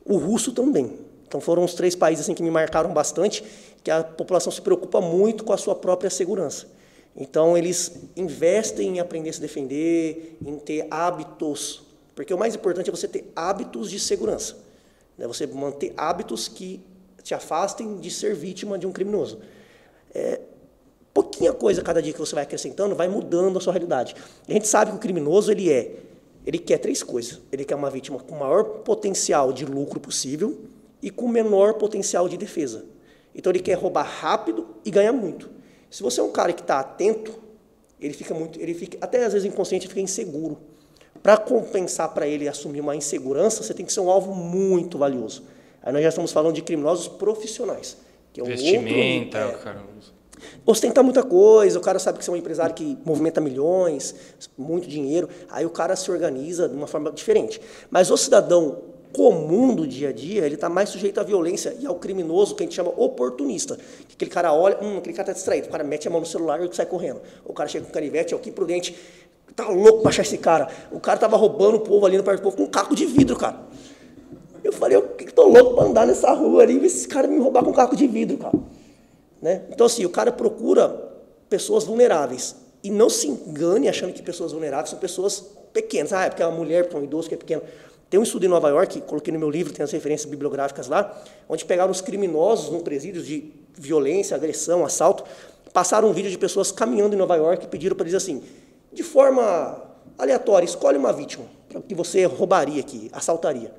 [0.05, 0.99] O russo também.
[1.27, 3.45] Então foram os três países assim que me marcaram bastante,
[3.83, 6.67] que a população se preocupa muito com a sua própria segurança.
[7.17, 11.83] Então eles investem em aprender a se defender, em ter hábitos,
[12.15, 14.57] porque o mais importante é você ter hábitos de segurança.
[15.17, 15.27] Né?
[15.27, 16.81] Você manter hábitos que
[17.23, 19.41] te afastem de ser vítima de um criminoso.
[20.15, 20.41] É,
[21.13, 24.15] pouquinha coisa cada dia que você vai acrescentando vai mudando a sua realidade.
[24.49, 25.97] A gente sabe que o criminoso ele é
[26.45, 27.41] ele quer três coisas.
[27.51, 30.63] Ele quer uma vítima com o maior potencial de lucro possível
[31.03, 32.85] e com o menor potencial de defesa.
[33.35, 35.51] Então ele quer roubar rápido e ganhar muito.
[35.91, 37.39] Se você é um cara que está atento,
[38.01, 40.59] ele fica muito, ele fica até às vezes inconsciente, fica inseguro.
[41.23, 45.45] Para compensar para ele assumir uma insegurança, você tem que ser um alvo muito valioso.
[45.83, 47.97] Aí nós já estamos falando de criminosos profissionais,
[48.33, 49.73] que é um Vestimenta, outro, é,
[50.67, 54.15] ostentar muita coisa, o cara sabe que você é um empresário que movimenta milhões,
[54.57, 57.61] muito dinheiro, aí o cara se organiza de uma forma diferente.
[57.91, 61.87] Mas o cidadão comum do dia a dia, ele está mais sujeito à violência e
[61.87, 63.79] ao criminoso, que a gente chama oportunista.
[64.13, 66.61] Aquele cara olha, hum, aquele cara está distraído, o cara mete a mão no celular
[66.61, 67.21] e sai correndo.
[67.45, 68.97] O cara chega com canivete, é o que prudente.
[69.55, 70.69] Tá louco pra achar esse cara.
[70.91, 73.07] O cara tava roubando o povo ali no perto do povo com um caco de
[73.07, 73.61] vidro, cara.
[74.65, 75.03] Eu falei, eu
[75.33, 78.09] tô louco pra andar nessa rua ali esse cara me roubar com um caco de
[78.09, 78.59] vidro, cara.
[79.45, 79.61] Né?
[79.71, 80.89] Então, assim, o cara procura
[81.51, 82.57] pessoas vulneráveis.
[82.83, 86.15] E não se engane achando que pessoas vulneráveis são pessoas pequenas.
[86.15, 87.61] Ah, é porque é uma mulher, porque é um idoso que é pequeno.
[88.09, 91.23] Tem um estudo em Nova York, coloquei no meu livro, tem as referências bibliográficas lá,
[91.47, 95.25] onde pegaram os criminosos num presídio de violência, agressão, assalto,
[95.75, 98.43] passaram um vídeo de pessoas caminhando em Nova York e pediram para eles assim,
[98.93, 99.83] de forma
[100.17, 101.45] aleatória, escolhe uma vítima
[101.87, 103.71] que você roubaria aqui, assaltaria.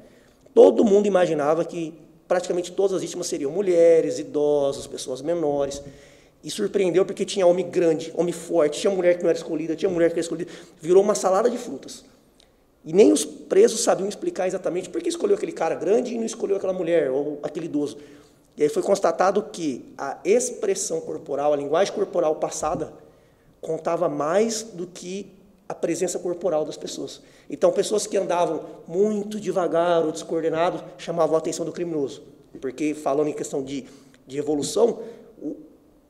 [0.54, 5.82] Todo mundo imaginava que praticamente todas as vítimas seriam mulheres, idosos, pessoas menores.
[6.44, 9.90] E surpreendeu porque tinha homem grande, homem forte, tinha mulher que não era escolhida, tinha
[9.90, 10.52] mulher que era escolhida.
[10.80, 12.06] Virou uma salada de frutas.
[12.86, 16.26] E nem os presos sabiam explicar exatamente por que escolheu aquele cara grande e não
[16.26, 17.98] escolheu aquela mulher ou aquele idoso.
[18.56, 22.94] E aí foi constatado que a expressão corporal, a linguagem corporal passada,
[23.60, 25.35] contava mais do que
[25.68, 27.22] a presença corporal das pessoas.
[27.50, 32.24] Então, pessoas que andavam muito devagar ou descoordenados chamavam a atenção do criminoso.
[32.62, 33.86] Porque, falando em questão de,
[34.28, 35.00] de evolução,
[35.42, 35.56] o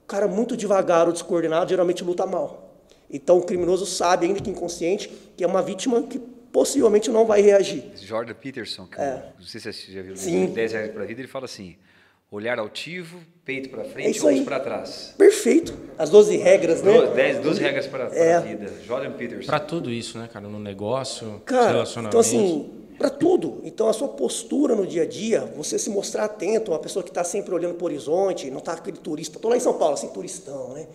[0.08, 2.76] cara muito devagar ou descoordenado geralmente luta mal.
[3.10, 6.20] Então, o criminoso sabe, ainda que inconsciente, que é uma vítima que
[6.52, 7.84] possivelmente não vai reagir.
[7.98, 9.32] Jordan Peterson, que É.
[9.38, 10.48] não sei se você já viu, Sim.
[10.48, 11.76] 10 reais para a vida, ele fala assim:
[12.32, 15.14] olhar altivo, peito para É frente, isso olhos para trás.
[15.18, 15.74] Perfeito.
[15.98, 16.94] As 12 regras, né?
[16.94, 18.34] 12, 10, 12 regras para, para É.
[18.36, 18.72] a vida.
[18.86, 19.46] Jordan Peterson.
[19.46, 20.48] Pra tudo isso, né, cara?
[20.48, 22.10] No negócio, Cara, relacionamento.
[22.10, 23.62] então assim, para tudo.
[23.64, 27.10] Então a sua postura no dia a dia, você se mostrar atento, uma pessoa que
[27.10, 29.40] está sempre olhando para o horizonte, não está aquele turista.
[29.40, 30.88] Tô lá em São Paulo, assim, turistão, né?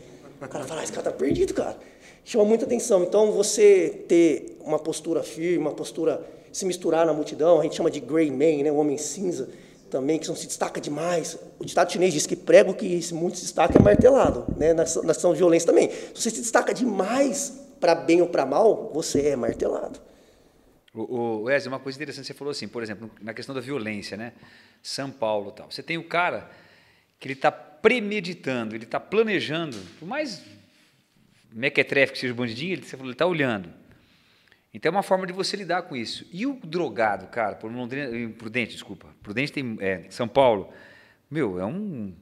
[0.43, 1.77] O cara fala, ah, esse cara tá perdido, cara.
[2.25, 3.03] Chama muita atenção.
[3.03, 7.90] Então você ter uma postura firme, uma postura se misturar na multidão, a gente chama
[7.90, 9.49] de gray man, né, o homem cinza,
[9.90, 11.37] também que não se destaca demais.
[11.59, 15.33] O ditado chinês diz que prego que muito se destaca é martelado, né, na ação
[15.33, 15.90] de violência também.
[15.90, 20.00] Se você se destaca demais para bem ou para mal, você é martelado.
[20.92, 24.16] O, o Wesley, uma coisa interessante, você falou assim, por exemplo, na questão da violência,
[24.16, 24.33] né?
[24.83, 25.70] São Paulo tal.
[25.70, 26.50] Você tem o cara
[27.18, 30.42] que ele está premeditando, ele está planejando, por mais
[31.53, 33.68] mequetrefe que seja o bandidinho, ele está olhando.
[34.72, 36.26] Então é uma forma de você lidar com isso.
[36.33, 40.72] E o drogado, cara, por Londrina, em Prudente, desculpa, Prudente tem é, São Paulo,
[41.30, 42.12] meu, é um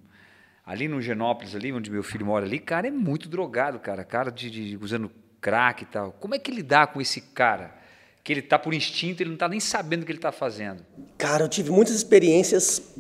[0.65, 4.31] ali no Genópolis ali, onde meu filho mora ali, cara, é muito drogado, cara, cara
[4.31, 6.13] de, de usando crack e tal.
[6.13, 7.75] Como é que lidar com esse cara?
[8.23, 10.85] Que ele tá por instinto, ele não tá nem sabendo o que ele tá fazendo.
[11.17, 12.95] Cara, eu tive muitas experiências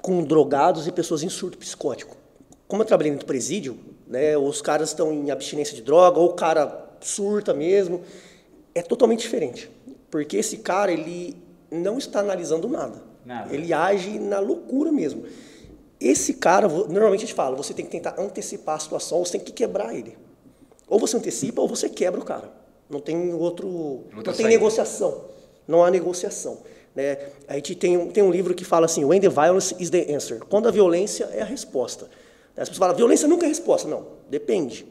[0.00, 2.16] com drogados e pessoas em surto psicótico.
[2.66, 6.34] Como eu trabalhei no presídio, né, os caras estão em abstinência de droga, ou o
[6.34, 8.02] cara surta mesmo,
[8.80, 9.70] é totalmente diferente.
[10.10, 11.36] Porque esse cara, ele
[11.70, 13.02] não está analisando nada.
[13.24, 13.54] Nada.
[13.54, 15.22] Ele age na loucura mesmo.
[16.00, 19.40] Esse cara, normalmente a gente fala, você tem que tentar antecipar a situação, você tem
[19.42, 20.16] que quebrar ele.
[20.88, 22.50] Ou você antecipa ou você quebra o cara.
[22.88, 24.48] Não tem outro, Outra não tem saída.
[24.48, 25.24] negociação.
[25.68, 26.58] Não há negociação.
[26.96, 27.18] Né?
[27.46, 30.12] A gente tem, um- tem um livro que fala assim, When the violence is the
[30.12, 30.40] answer.
[30.48, 32.06] Quando a violência é a resposta.
[32.56, 33.86] As pessoas falam, violência nunca é resposta.
[33.86, 34.84] Não, depende.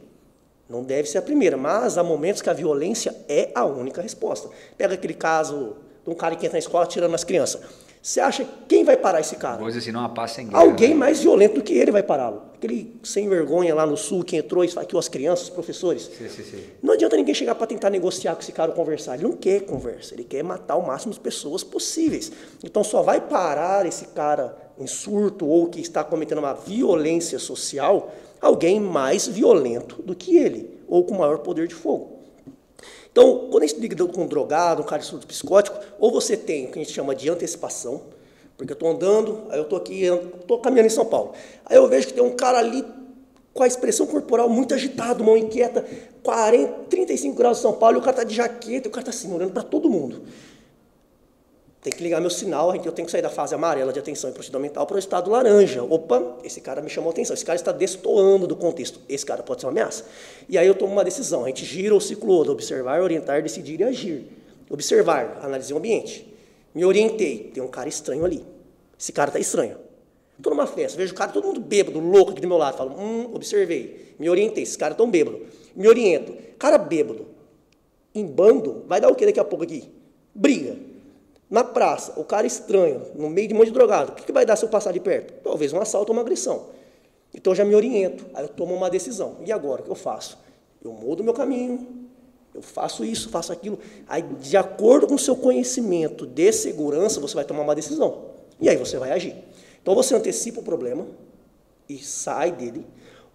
[0.69, 4.49] Não deve ser a primeira, mas há momentos que a violência é a única resposta.
[4.77, 7.59] Pega aquele caso de um cara que entra na escola tirando as crianças.
[8.01, 9.57] Você acha quem vai parar esse cara?
[9.57, 10.61] Coisa assim, não há paz sem guerra.
[10.61, 10.95] Alguém né?
[10.95, 12.43] mais violento do que ele vai pará-lo.
[12.53, 16.03] Aquele sem vergonha lá no sul que entrou e esfaqueou as crianças, os professores.
[16.17, 16.63] Sim, sim, sim.
[16.83, 19.15] Não adianta ninguém chegar para tentar negociar com esse cara ou conversar.
[19.15, 22.31] Ele não quer conversa, ele quer matar o máximo de pessoas possíveis.
[22.63, 28.13] Então só vai parar esse cara em surto ou que está cometendo uma violência social
[28.41, 32.19] alguém mais violento do que ele, ou com maior poder de fogo.
[33.11, 36.37] Então, quando a gente lida com um drogado, um cara de surto psicótico, ou você
[36.37, 38.01] tem o que a gente chama de antecipação,
[38.57, 41.33] porque eu estou andando, aí eu estou aqui, estou caminhando em São Paulo.
[41.65, 42.85] Aí eu vejo que tem um cara ali
[43.53, 45.85] com a expressão corporal muito agitado, mão inquieta,
[46.23, 49.09] 40, 35 graus de São Paulo, e o cara está de jaqueta, e o cara
[49.09, 50.23] está assim, olhando para todo mundo.
[51.81, 54.33] Tem que ligar meu sinal, eu tenho que sair da fase amarela de atenção e
[54.33, 55.81] prontidão mental para o estado laranja.
[55.81, 59.61] Opa, esse cara me chamou atenção, esse cara está destoando do contexto, esse cara pode
[59.61, 60.03] ser uma ameaça.
[60.49, 63.79] E aí eu tomo uma decisão, a gente gira o ciclo Odo, observar, orientar, decidir
[63.79, 64.25] e agir.
[64.69, 66.27] Observar, analisei o ambiente.
[66.75, 68.45] Me orientei, tem um cara estranho ali.
[68.99, 69.77] Esse cara está estranho.
[70.37, 72.75] Estou numa festa, vejo o cara, todo mundo bêbado, louco aqui do meu lado.
[72.75, 74.15] Falo, hum, observei.
[74.19, 75.41] Me orientei, esses caras estão bêbados.
[75.73, 76.33] Me oriento.
[76.57, 77.25] Cara bêbado,
[78.13, 79.89] em bando, vai dar o que daqui a pouco aqui?
[80.35, 80.88] Briga.
[81.49, 84.31] Na praça, o cara estranho, no meio de um monte de drogado, o que, que
[84.31, 85.33] vai dar se eu passar de perto?
[85.43, 86.67] Talvez um assalto ou uma agressão.
[87.33, 89.37] Então eu já me oriento, aí eu tomo uma decisão.
[89.45, 90.37] E agora, o que eu faço?
[90.83, 91.87] Eu mudo meu caminho,
[92.53, 93.79] eu faço isso, faço aquilo.
[94.07, 98.25] Aí, de acordo com o seu conhecimento de segurança, você vai tomar uma decisão.
[98.59, 99.35] E aí você vai agir.
[99.81, 101.07] Então você antecipa o problema
[101.87, 102.85] e sai dele,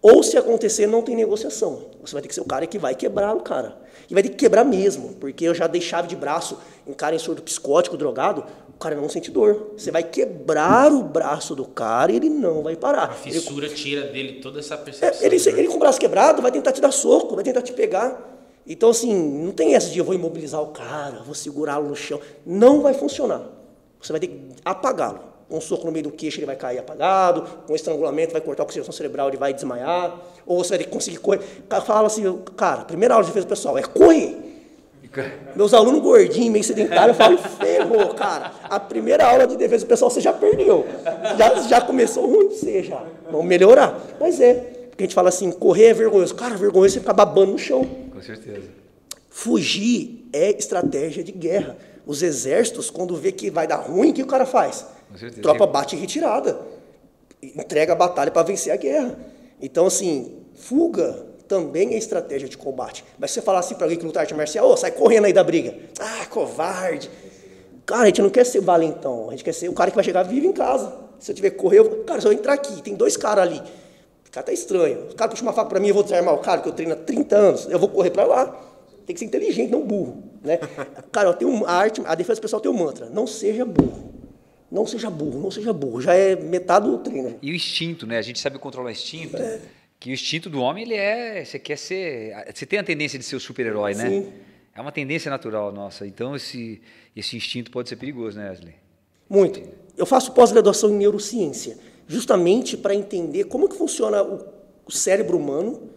[0.00, 1.87] Ou se acontecer, não tem negociação.
[2.03, 3.81] Você vai ter que ser o cara que vai quebrar o cara.
[4.11, 7.14] E vai ter que quebrar mesmo, porque eu já dei chave de braço em cara
[7.14, 9.73] em surdo psicótico, drogado, o cara não sente dor.
[9.77, 13.05] Você vai quebrar o braço do cara e ele não vai parar.
[13.05, 15.27] A fissura ele, tira dele toda essa é, percepção.
[15.27, 18.33] ele, ele com o braço quebrado vai tentar te dar soco, vai tentar te pegar.
[18.66, 22.20] Então, assim, não tem essa de eu vou imobilizar o cara, vou segurá-lo no chão.
[22.47, 23.42] Não vai funcionar.
[24.01, 27.44] Você vai ter que apagá-lo um soco no meio do queixo, ele vai cair apagado,
[27.68, 30.90] um estrangulamento vai cortar a oxigenação cerebral, ele vai desmaiar, ou você vai ter que
[30.90, 31.40] conseguir correr.
[31.85, 32.23] Fala assim,
[32.57, 34.43] cara, primeira aula de defesa pessoal é correr.
[35.55, 38.53] Meus alunos gordinhos, meio sedentários, eu falo, ferrou, cara.
[38.64, 40.87] A primeira aula de defesa pessoal você já perdeu.
[41.38, 43.03] Já, já começou ruim você já.
[43.31, 44.00] Vamos melhorar.
[44.18, 44.55] Mas é,
[44.90, 46.35] porque a gente fala assim, correr é vergonhoso.
[46.35, 47.85] Cara, vergonhoso é você ficar babando no chão.
[48.12, 48.62] Com certeza.
[49.29, 51.77] Fugir é estratégia de guerra.
[52.07, 54.87] Os exércitos, quando vê que vai dar ruim, o que o cara faz?
[55.42, 56.61] Tropa bate em retirada.
[57.42, 59.18] Entrega a batalha para vencer a guerra.
[59.61, 63.04] Então, assim, fuga também é estratégia de combate.
[63.18, 65.33] Mas se você falar assim para alguém que luta arte marcial, oh, sai correndo aí
[65.33, 65.74] da briga.
[66.00, 67.11] Ah, covarde.
[67.87, 69.28] Cara, a gente não quer ser valentão.
[69.28, 70.94] A gente quer ser o cara que vai chegar vivo em casa.
[71.18, 73.62] Se eu tiver que correr, eu, cara, se eu entrar aqui, tem dois caras ali.
[74.26, 75.11] O cara tá estranho.
[75.11, 76.92] O cara puxa uma faca para mim, eu vou desarmar o cara que eu treino
[76.92, 77.66] há 30 anos.
[77.70, 78.61] Eu vou correr para lá.
[79.07, 80.24] Tem que ser inteligente, não burro.
[80.42, 80.59] Né?
[81.12, 84.12] Cara, eu tenho a arte, a defesa pessoal tem um mantra: não seja burro.
[84.70, 86.00] Não seja burro, não seja burro.
[86.00, 87.37] Já é metade do treino.
[87.40, 88.18] E o instinto, né?
[88.18, 89.37] A gente sabe controlar o instinto.
[89.37, 89.61] É.
[90.05, 91.43] Que o instinto do homem, ele é.
[91.43, 92.35] Você quer ser.
[92.55, 94.11] Você tem a tendência de ser o super-herói, né?
[94.11, 94.33] Sim.
[94.75, 96.07] É uma tendência natural nossa.
[96.07, 96.83] Então, esse,
[97.17, 98.75] esse instinto pode ser perigoso, né, Wesley?
[99.31, 99.62] Muito.
[99.97, 104.47] Eu faço pós-graduação em neurociência, justamente para entender como que funciona o,
[104.85, 105.88] o cérebro humano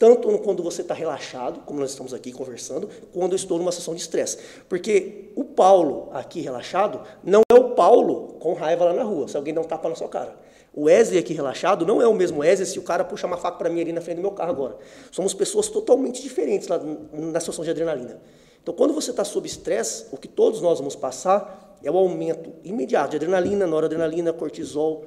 [0.00, 3.94] tanto quando você está relaxado, como nós estamos aqui conversando, quando eu estou numa sessão
[3.94, 4.38] de estresse.
[4.66, 9.36] Porque o Paulo aqui relaxado não é o Paulo com raiva lá na rua, se
[9.36, 10.34] alguém dá um tapa na sua cara.
[10.72, 13.58] O Wesley aqui relaxado não é o mesmo Wesley se o cara puxa uma faca
[13.58, 14.78] para mim ali na frente do meu carro agora.
[15.12, 16.80] Somos pessoas totalmente diferentes lá
[17.12, 18.22] na situação de adrenalina.
[18.62, 22.54] Então, quando você está sob estresse, o que todos nós vamos passar é o aumento
[22.64, 25.04] imediato de adrenalina, noradrenalina, cortisol,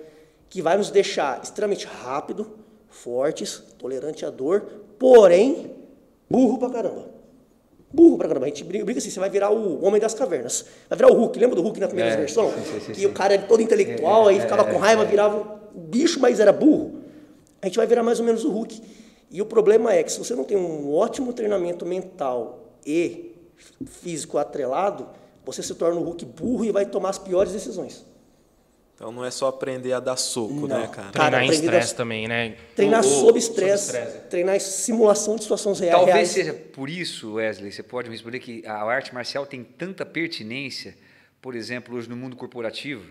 [0.52, 2.62] que vai nos deixar extremamente rápido,
[2.94, 4.62] fortes, tolerante à dor,
[4.98, 5.72] porém,
[6.30, 7.10] burro pra caramba.
[7.92, 8.46] Burro pra caramba.
[8.46, 10.66] A gente briga, assim, você vai virar o homem das cavernas.
[10.90, 11.38] Vai virar o Hulk.
[11.38, 12.52] Lembra do Hulk na primeira é, versão?
[12.52, 13.06] Sim, sim, que sim.
[13.06, 15.06] o cara era todo intelectual, é, aí ficava é, com raiva, é.
[15.06, 17.02] virava bicho, mas era burro.
[17.62, 18.82] A gente vai virar mais ou menos o Hulk.
[19.30, 23.36] E o problema é que se você não tem um ótimo treinamento mental e
[23.86, 25.08] físico atrelado,
[25.46, 28.06] você se torna o Hulk burro e vai tomar as piores decisões.
[29.04, 30.80] Então não é só aprender a dar soco, não.
[30.80, 31.12] né, cara?
[31.12, 32.56] Treinar em estresse também, né?
[32.74, 33.92] Treinar sob estresse,
[34.30, 35.94] treinar em simulação de situações reais.
[35.94, 40.06] Talvez seja por isso, Wesley, você pode me responder que a arte marcial tem tanta
[40.06, 40.96] pertinência,
[41.42, 43.04] por exemplo, hoje no mundo corporativo,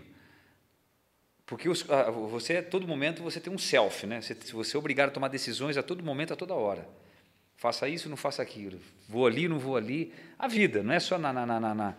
[1.45, 1.85] porque os,
[2.31, 4.19] você, a todo momento, você tem um self, né?
[4.19, 6.89] Você, você é obrigado a tomar decisões a todo momento, a toda hora.
[7.55, 8.79] Faça isso, não faça aquilo.
[9.07, 10.11] Vou ali, não vou ali.
[10.39, 11.31] A vida, não é só na...
[11.31, 11.95] na, na, na.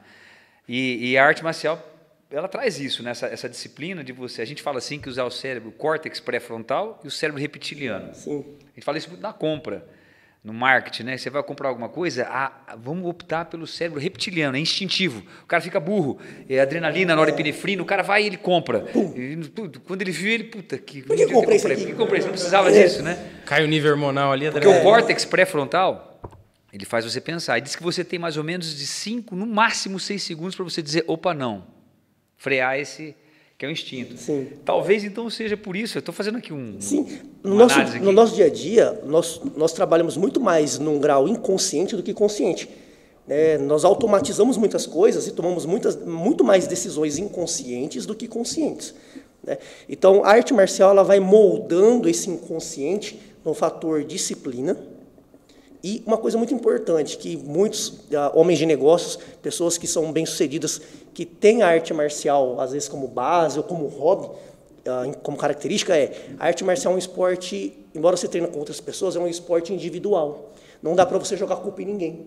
[0.68, 1.93] E, e a arte marcial
[2.30, 3.10] ela traz isso, né?
[3.10, 4.42] essa, essa disciplina de você.
[4.42, 8.14] A gente fala assim que usar o cérebro, o córtex pré-frontal e o cérebro reptiliano.
[8.14, 8.44] Sim.
[8.60, 9.86] A gente fala isso muito na compra,
[10.42, 11.16] no marketing, né?
[11.16, 15.22] Você vai comprar alguma coisa, ah, vamos optar pelo cérebro reptiliano, é instintivo.
[15.42, 18.84] O cara fica burro, é adrenalina, norepinefrina, o cara vai e ele compra.
[19.16, 19.38] E,
[19.86, 21.02] quando ele viu, ele, puta, que.
[21.02, 21.68] Por que comprei isso?
[21.68, 22.28] Por que comprei isso?
[22.28, 22.82] Não precisava é.
[22.82, 23.16] disso, né?
[23.46, 26.20] Cai o nível hormonal ali, Porque o córtex pré-frontal,
[26.72, 27.58] ele faz você pensar.
[27.58, 30.64] E diz que você tem mais ou menos de 5, no máximo 6 segundos para
[30.64, 31.73] você dizer, opa, não
[32.44, 33.14] frear esse
[33.56, 34.18] que é o instinto.
[34.18, 34.48] Sim.
[34.64, 35.96] Talvez então seja por isso.
[35.96, 36.76] Eu estou fazendo aqui um.
[36.78, 37.06] Sim.
[37.42, 41.96] No nosso, no nosso dia a dia, nós, nós trabalhamos muito mais num grau inconsciente
[41.96, 42.68] do que consciente.
[43.26, 48.94] É, nós automatizamos muitas coisas e tomamos muitas, muito mais decisões inconscientes do que conscientes.
[49.42, 49.56] Né?
[49.88, 54.76] Então, a arte marcial ela vai moldando esse inconsciente no fator disciplina,
[55.84, 60.80] e uma coisa muito importante, que muitos uh, homens de negócios, pessoas que são bem-sucedidas,
[61.12, 65.94] que têm a arte marcial, às vezes como base ou como hobby, uh, como característica,
[65.94, 69.28] é a arte marcial é um esporte, embora você treine com outras pessoas, é um
[69.28, 70.52] esporte individual.
[70.82, 72.26] Não dá para você jogar culpa em ninguém.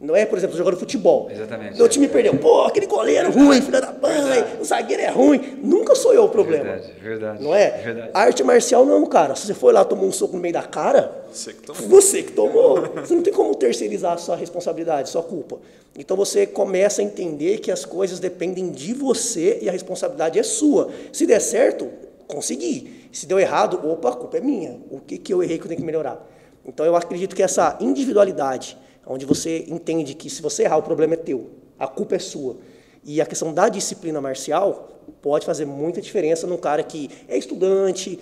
[0.00, 1.28] Não é, por exemplo, jogando futebol.
[1.30, 1.76] Exatamente.
[1.76, 2.36] Meu time perdeu.
[2.36, 5.58] Pô, aquele goleiro ruim, filha da mãe, o zagueiro é ruim.
[5.62, 6.64] Nunca sou eu o problema.
[6.64, 7.42] Verdade, verdade.
[7.42, 7.70] Não é?
[7.70, 8.10] Verdade.
[8.14, 9.34] A arte marcial não, cara.
[9.34, 11.88] Se você foi lá tomou um soco no meio da cara, você que tomou.
[11.88, 12.80] Você que tomou.
[12.96, 15.58] Você não tem como terceirizar a sua responsabilidade, a sua culpa.
[15.98, 20.42] Então você começa a entender que as coisas dependem de você e a responsabilidade é
[20.44, 20.90] sua.
[21.12, 21.88] Se der certo,
[22.28, 23.08] consegui.
[23.10, 24.78] Se deu errado, opa, a culpa é minha.
[24.90, 26.24] O que, que eu errei que eu tenho que melhorar?
[26.64, 28.76] Então eu acredito que essa individualidade
[29.08, 32.58] onde você entende que se você errar, o problema é teu, a culpa é sua.
[33.04, 38.20] E a questão da disciplina marcial pode fazer muita diferença num cara que é estudante,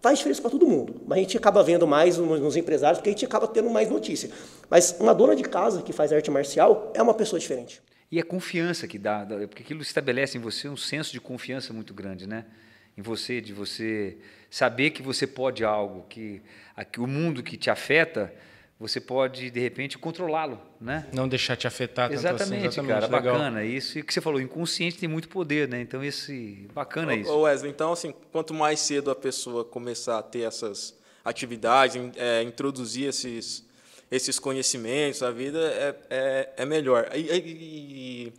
[0.00, 1.00] faz diferença para todo mundo.
[1.06, 4.30] Mas a gente acaba vendo mais nos empresários, porque a gente acaba tendo mais notícia.
[4.70, 7.82] Mas uma dona de casa que faz arte marcial é uma pessoa diferente.
[8.10, 11.94] E a confiança que dá, porque aquilo estabelece em você um senso de confiança muito
[11.94, 12.44] grande, né?
[12.96, 14.18] Em você, de você
[14.50, 16.42] saber que você pode algo, que,
[16.90, 18.30] que o mundo que te afeta,
[18.82, 21.06] você pode, de repente, controlá-lo, né?
[21.12, 22.66] Não deixar te afetar exatamente, tanto assim.
[22.66, 23.34] Exatamente, cara, legal.
[23.34, 23.64] bacana.
[23.64, 25.80] Isso e que você falou, inconsciente tem muito poder, né?
[25.80, 27.40] Então, esse, bacana ô, isso.
[27.42, 33.08] Wesley, então, assim, quanto mais cedo a pessoa começar a ter essas atividades, é, introduzir
[33.08, 33.64] esses,
[34.10, 37.08] esses conhecimentos, a vida é, é, é melhor.
[37.14, 38.32] E, e,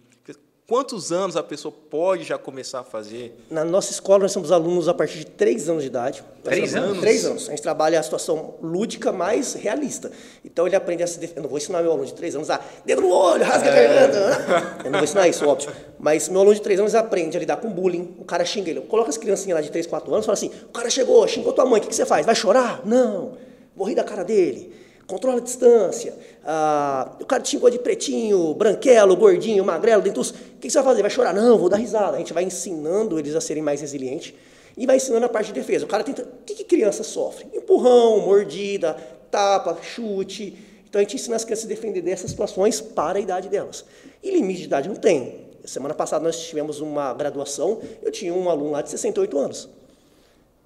[0.65, 3.35] Quantos anos a pessoa pode já começar a fazer?
[3.49, 6.23] Na nossa escola, nós somos alunos a partir de três anos de idade.
[6.41, 6.99] Três anos?
[6.99, 7.47] Três anos.
[7.49, 10.09] A gente trabalha a situação lúdica mais realista.
[10.43, 11.39] Então, ele aprende a se defender.
[11.39, 13.73] Eu não vou ensinar meu aluno de três anos a dedo no olho, rasga a
[13.73, 14.77] garganta.
[14.85, 15.69] Eu não vou ensinar isso, óbvio.
[15.99, 18.15] Mas meu aluno de três anos aprende a lidar com bullying.
[18.17, 18.79] O cara xinga ele.
[18.81, 21.51] Coloca as criancinhas lá de três, quatro anos e fala assim, o cara chegou, xingou
[21.51, 22.25] tua mãe, o que, que você faz?
[22.25, 22.83] Vai chorar?
[22.85, 23.33] Não.
[23.75, 26.13] Vou rir da cara dele controla a distância.
[26.45, 30.31] Ah, o cara te xingou de pretinho, branquelo, gordinho, magrelo, dentus.
[30.31, 31.01] O que você vai fazer?
[31.01, 31.33] Vai chorar?
[31.33, 32.15] Não, vou dar risada.
[32.15, 34.33] A gente vai ensinando eles a serem mais resilientes
[34.77, 35.85] e vai ensinando a parte de defesa.
[35.85, 36.23] O cara tenta.
[36.23, 37.47] O que, que criança sofre?
[37.53, 38.93] Empurrão, mordida,
[39.29, 40.57] tapa, chute.
[40.87, 43.83] Então a gente ensina as crianças a se defender dessas situações para a idade delas.
[44.21, 45.43] E limite de idade não tem.
[45.65, 49.69] Semana passada nós tivemos uma graduação, eu tinha um aluno lá de 68 anos.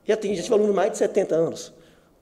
[0.08, 1.72] Já, tem, já tive aluno de mais de 70 anos.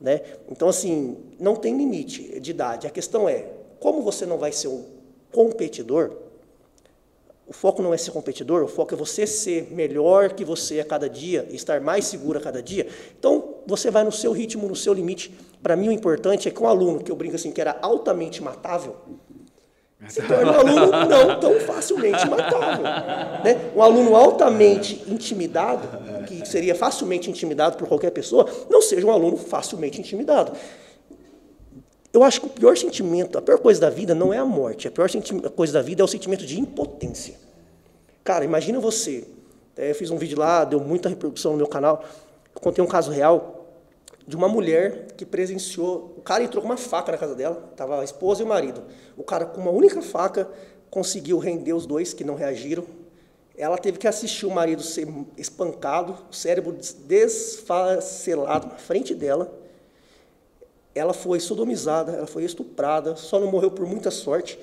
[0.06, 0.22] Né?
[0.52, 2.86] Então, assim, não tem limite de idade.
[2.86, 3.48] A questão é,
[3.80, 4.86] como você não vai ser um
[5.32, 6.12] competidor,
[7.48, 10.86] o foco não é ser competidor, o foco é você ser melhor que você a
[10.86, 12.88] cada dia, estar mais seguro a cada dia.
[13.18, 15.34] Então, você vai no seu ritmo, no seu limite.
[15.64, 18.44] Para mim, o importante é que um aluno, que eu brinco assim, que era altamente
[18.44, 18.98] matável,
[20.08, 22.84] se torna um aluno não tão facilmente matável.
[23.44, 23.72] Né?
[23.76, 25.88] Um aluno altamente intimidado,
[26.26, 30.52] que seria facilmente intimidado por qualquer pessoa, não seja um aluno facilmente intimidado.
[32.14, 34.88] Eu acho que o pior sentimento, a pior coisa da vida não é a morte,
[34.88, 35.10] a pior
[35.56, 37.36] coisa da vida é o sentimento de impotência.
[38.24, 39.28] Cara, imagina você,
[39.76, 42.04] é, eu fiz um vídeo lá, deu muita repercussão no meu canal,
[42.56, 43.66] eu contei um caso real
[44.28, 46.15] de uma mulher que presenciou.
[46.26, 48.84] Cara entrou com uma faca na casa dela, estava a esposa e o marido.
[49.16, 50.50] O cara, com uma única faca,
[50.90, 52.84] conseguiu render os dois que não reagiram.
[53.56, 55.08] Ela teve que assistir o marido ser
[55.38, 59.54] espancado, o cérebro desfacelado na frente dela.
[60.96, 64.58] Ela foi sodomizada, ela foi estuprada, só não morreu por muita sorte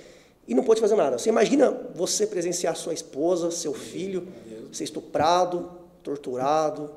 [0.49, 1.17] e não pôde fazer nada.
[1.17, 4.27] Você imagina você presenciar sua esposa, seu filho,
[4.73, 5.71] ser estuprado,
[6.03, 6.91] torturado,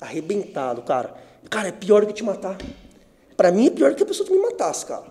[0.00, 1.14] arrebentado, cara.
[1.48, 2.58] Cara, é pior do que te matar.
[3.40, 5.06] Para mim é pior do que a pessoa me matasse, cara.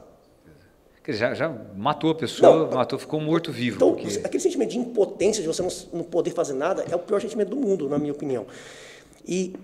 [1.07, 3.77] Já, já matou a pessoa, não, matou, ficou morto-vivo.
[3.77, 4.19] Então, porque...
[4.23, 7.49] aquele sentimento de impotência, de você não, não poder fazer nada, é o pior sentimento
[7.49, 8.45] do mundo, na minha opinião.
[9.25, 9.55] E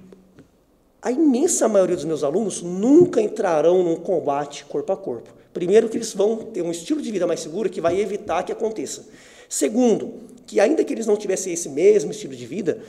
[1.00, 5.30] a imensa maioria dos meus alunos nunca entrarão num combate corpo a corpo.
[5.54, 8.52] Primeiro, que eles vão ter um estilo de vida mais seguro que vai evitar que
[8.52, 9.08] aconteça.
[9.48, 12.82] Segundo, que ainda que eles não tivessem esse mesmo estilo de vida,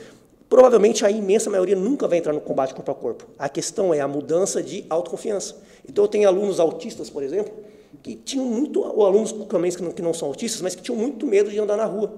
[0.49, 3.27] Provavelmente a imensa maioria nunca vai entrar no combate corpo a corpo.
[3.37, 5.57] A questão é a mudança de autoconfiança.
[5.87, 7.53] Então eu tenho alunos autistas, por exemplo,
[8.01, 11.49] que tinham muito, ou alunos também que não são autistas, mas que tinham muito medo
[11.49, 12.13] de andar na rua,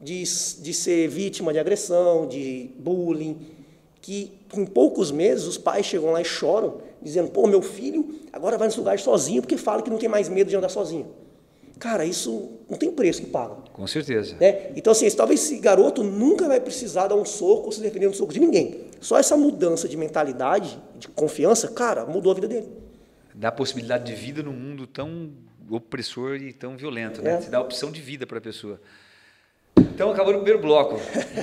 [0.00, 3.38] de, de ser vítima de agressão, de bullying,
[4.00, 8.58] que em poucos meses os pais chegam lá e choram, dizendo, pô, meu filho agora
[8.58, 11.06] vai nesse lugar sozinho porque fala que não tem mais medo de andar sozinho.
[11.78, 13.54] Cara, isso não tem preço que paga.
[13.72, 14.36] Com certeza.
[14.40, 14.72] Né?
[14.74, 18.12] Então, assim, talvez esse garoto nunca vai precisar dar um soco ou se defender de
[18.12, 18.86] um soco de ninguém.
[19.00, 22.68] Só essa mudança de mentalidade, de confiança, cara, mudou a vida dele.
[23.32, 25.30] Dá possibilidade de vida num mundo tão
[25.70, 27.34] opressor e tão violento, né?
[27.34, 27.40] É.
[27.40, 28.80] Você dá opção de vida para a pessoa.
[29.76, 30.96] Então, acabou o primeiro bloco.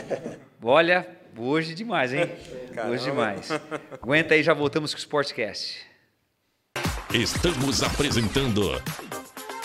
[0.61, 1.07] Olha,
[1.38, 2.29] hoje demais, hein?
[2.73, 2.93] Caramba.
[2.93, 3.49] Hoje demais.
[4.01, 5.77] Aguenta aí, já voltamos com o Sportcast.
[7.13, 8.71] Estamos apresentando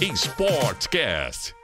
[0.09, 1.59] Sportcast.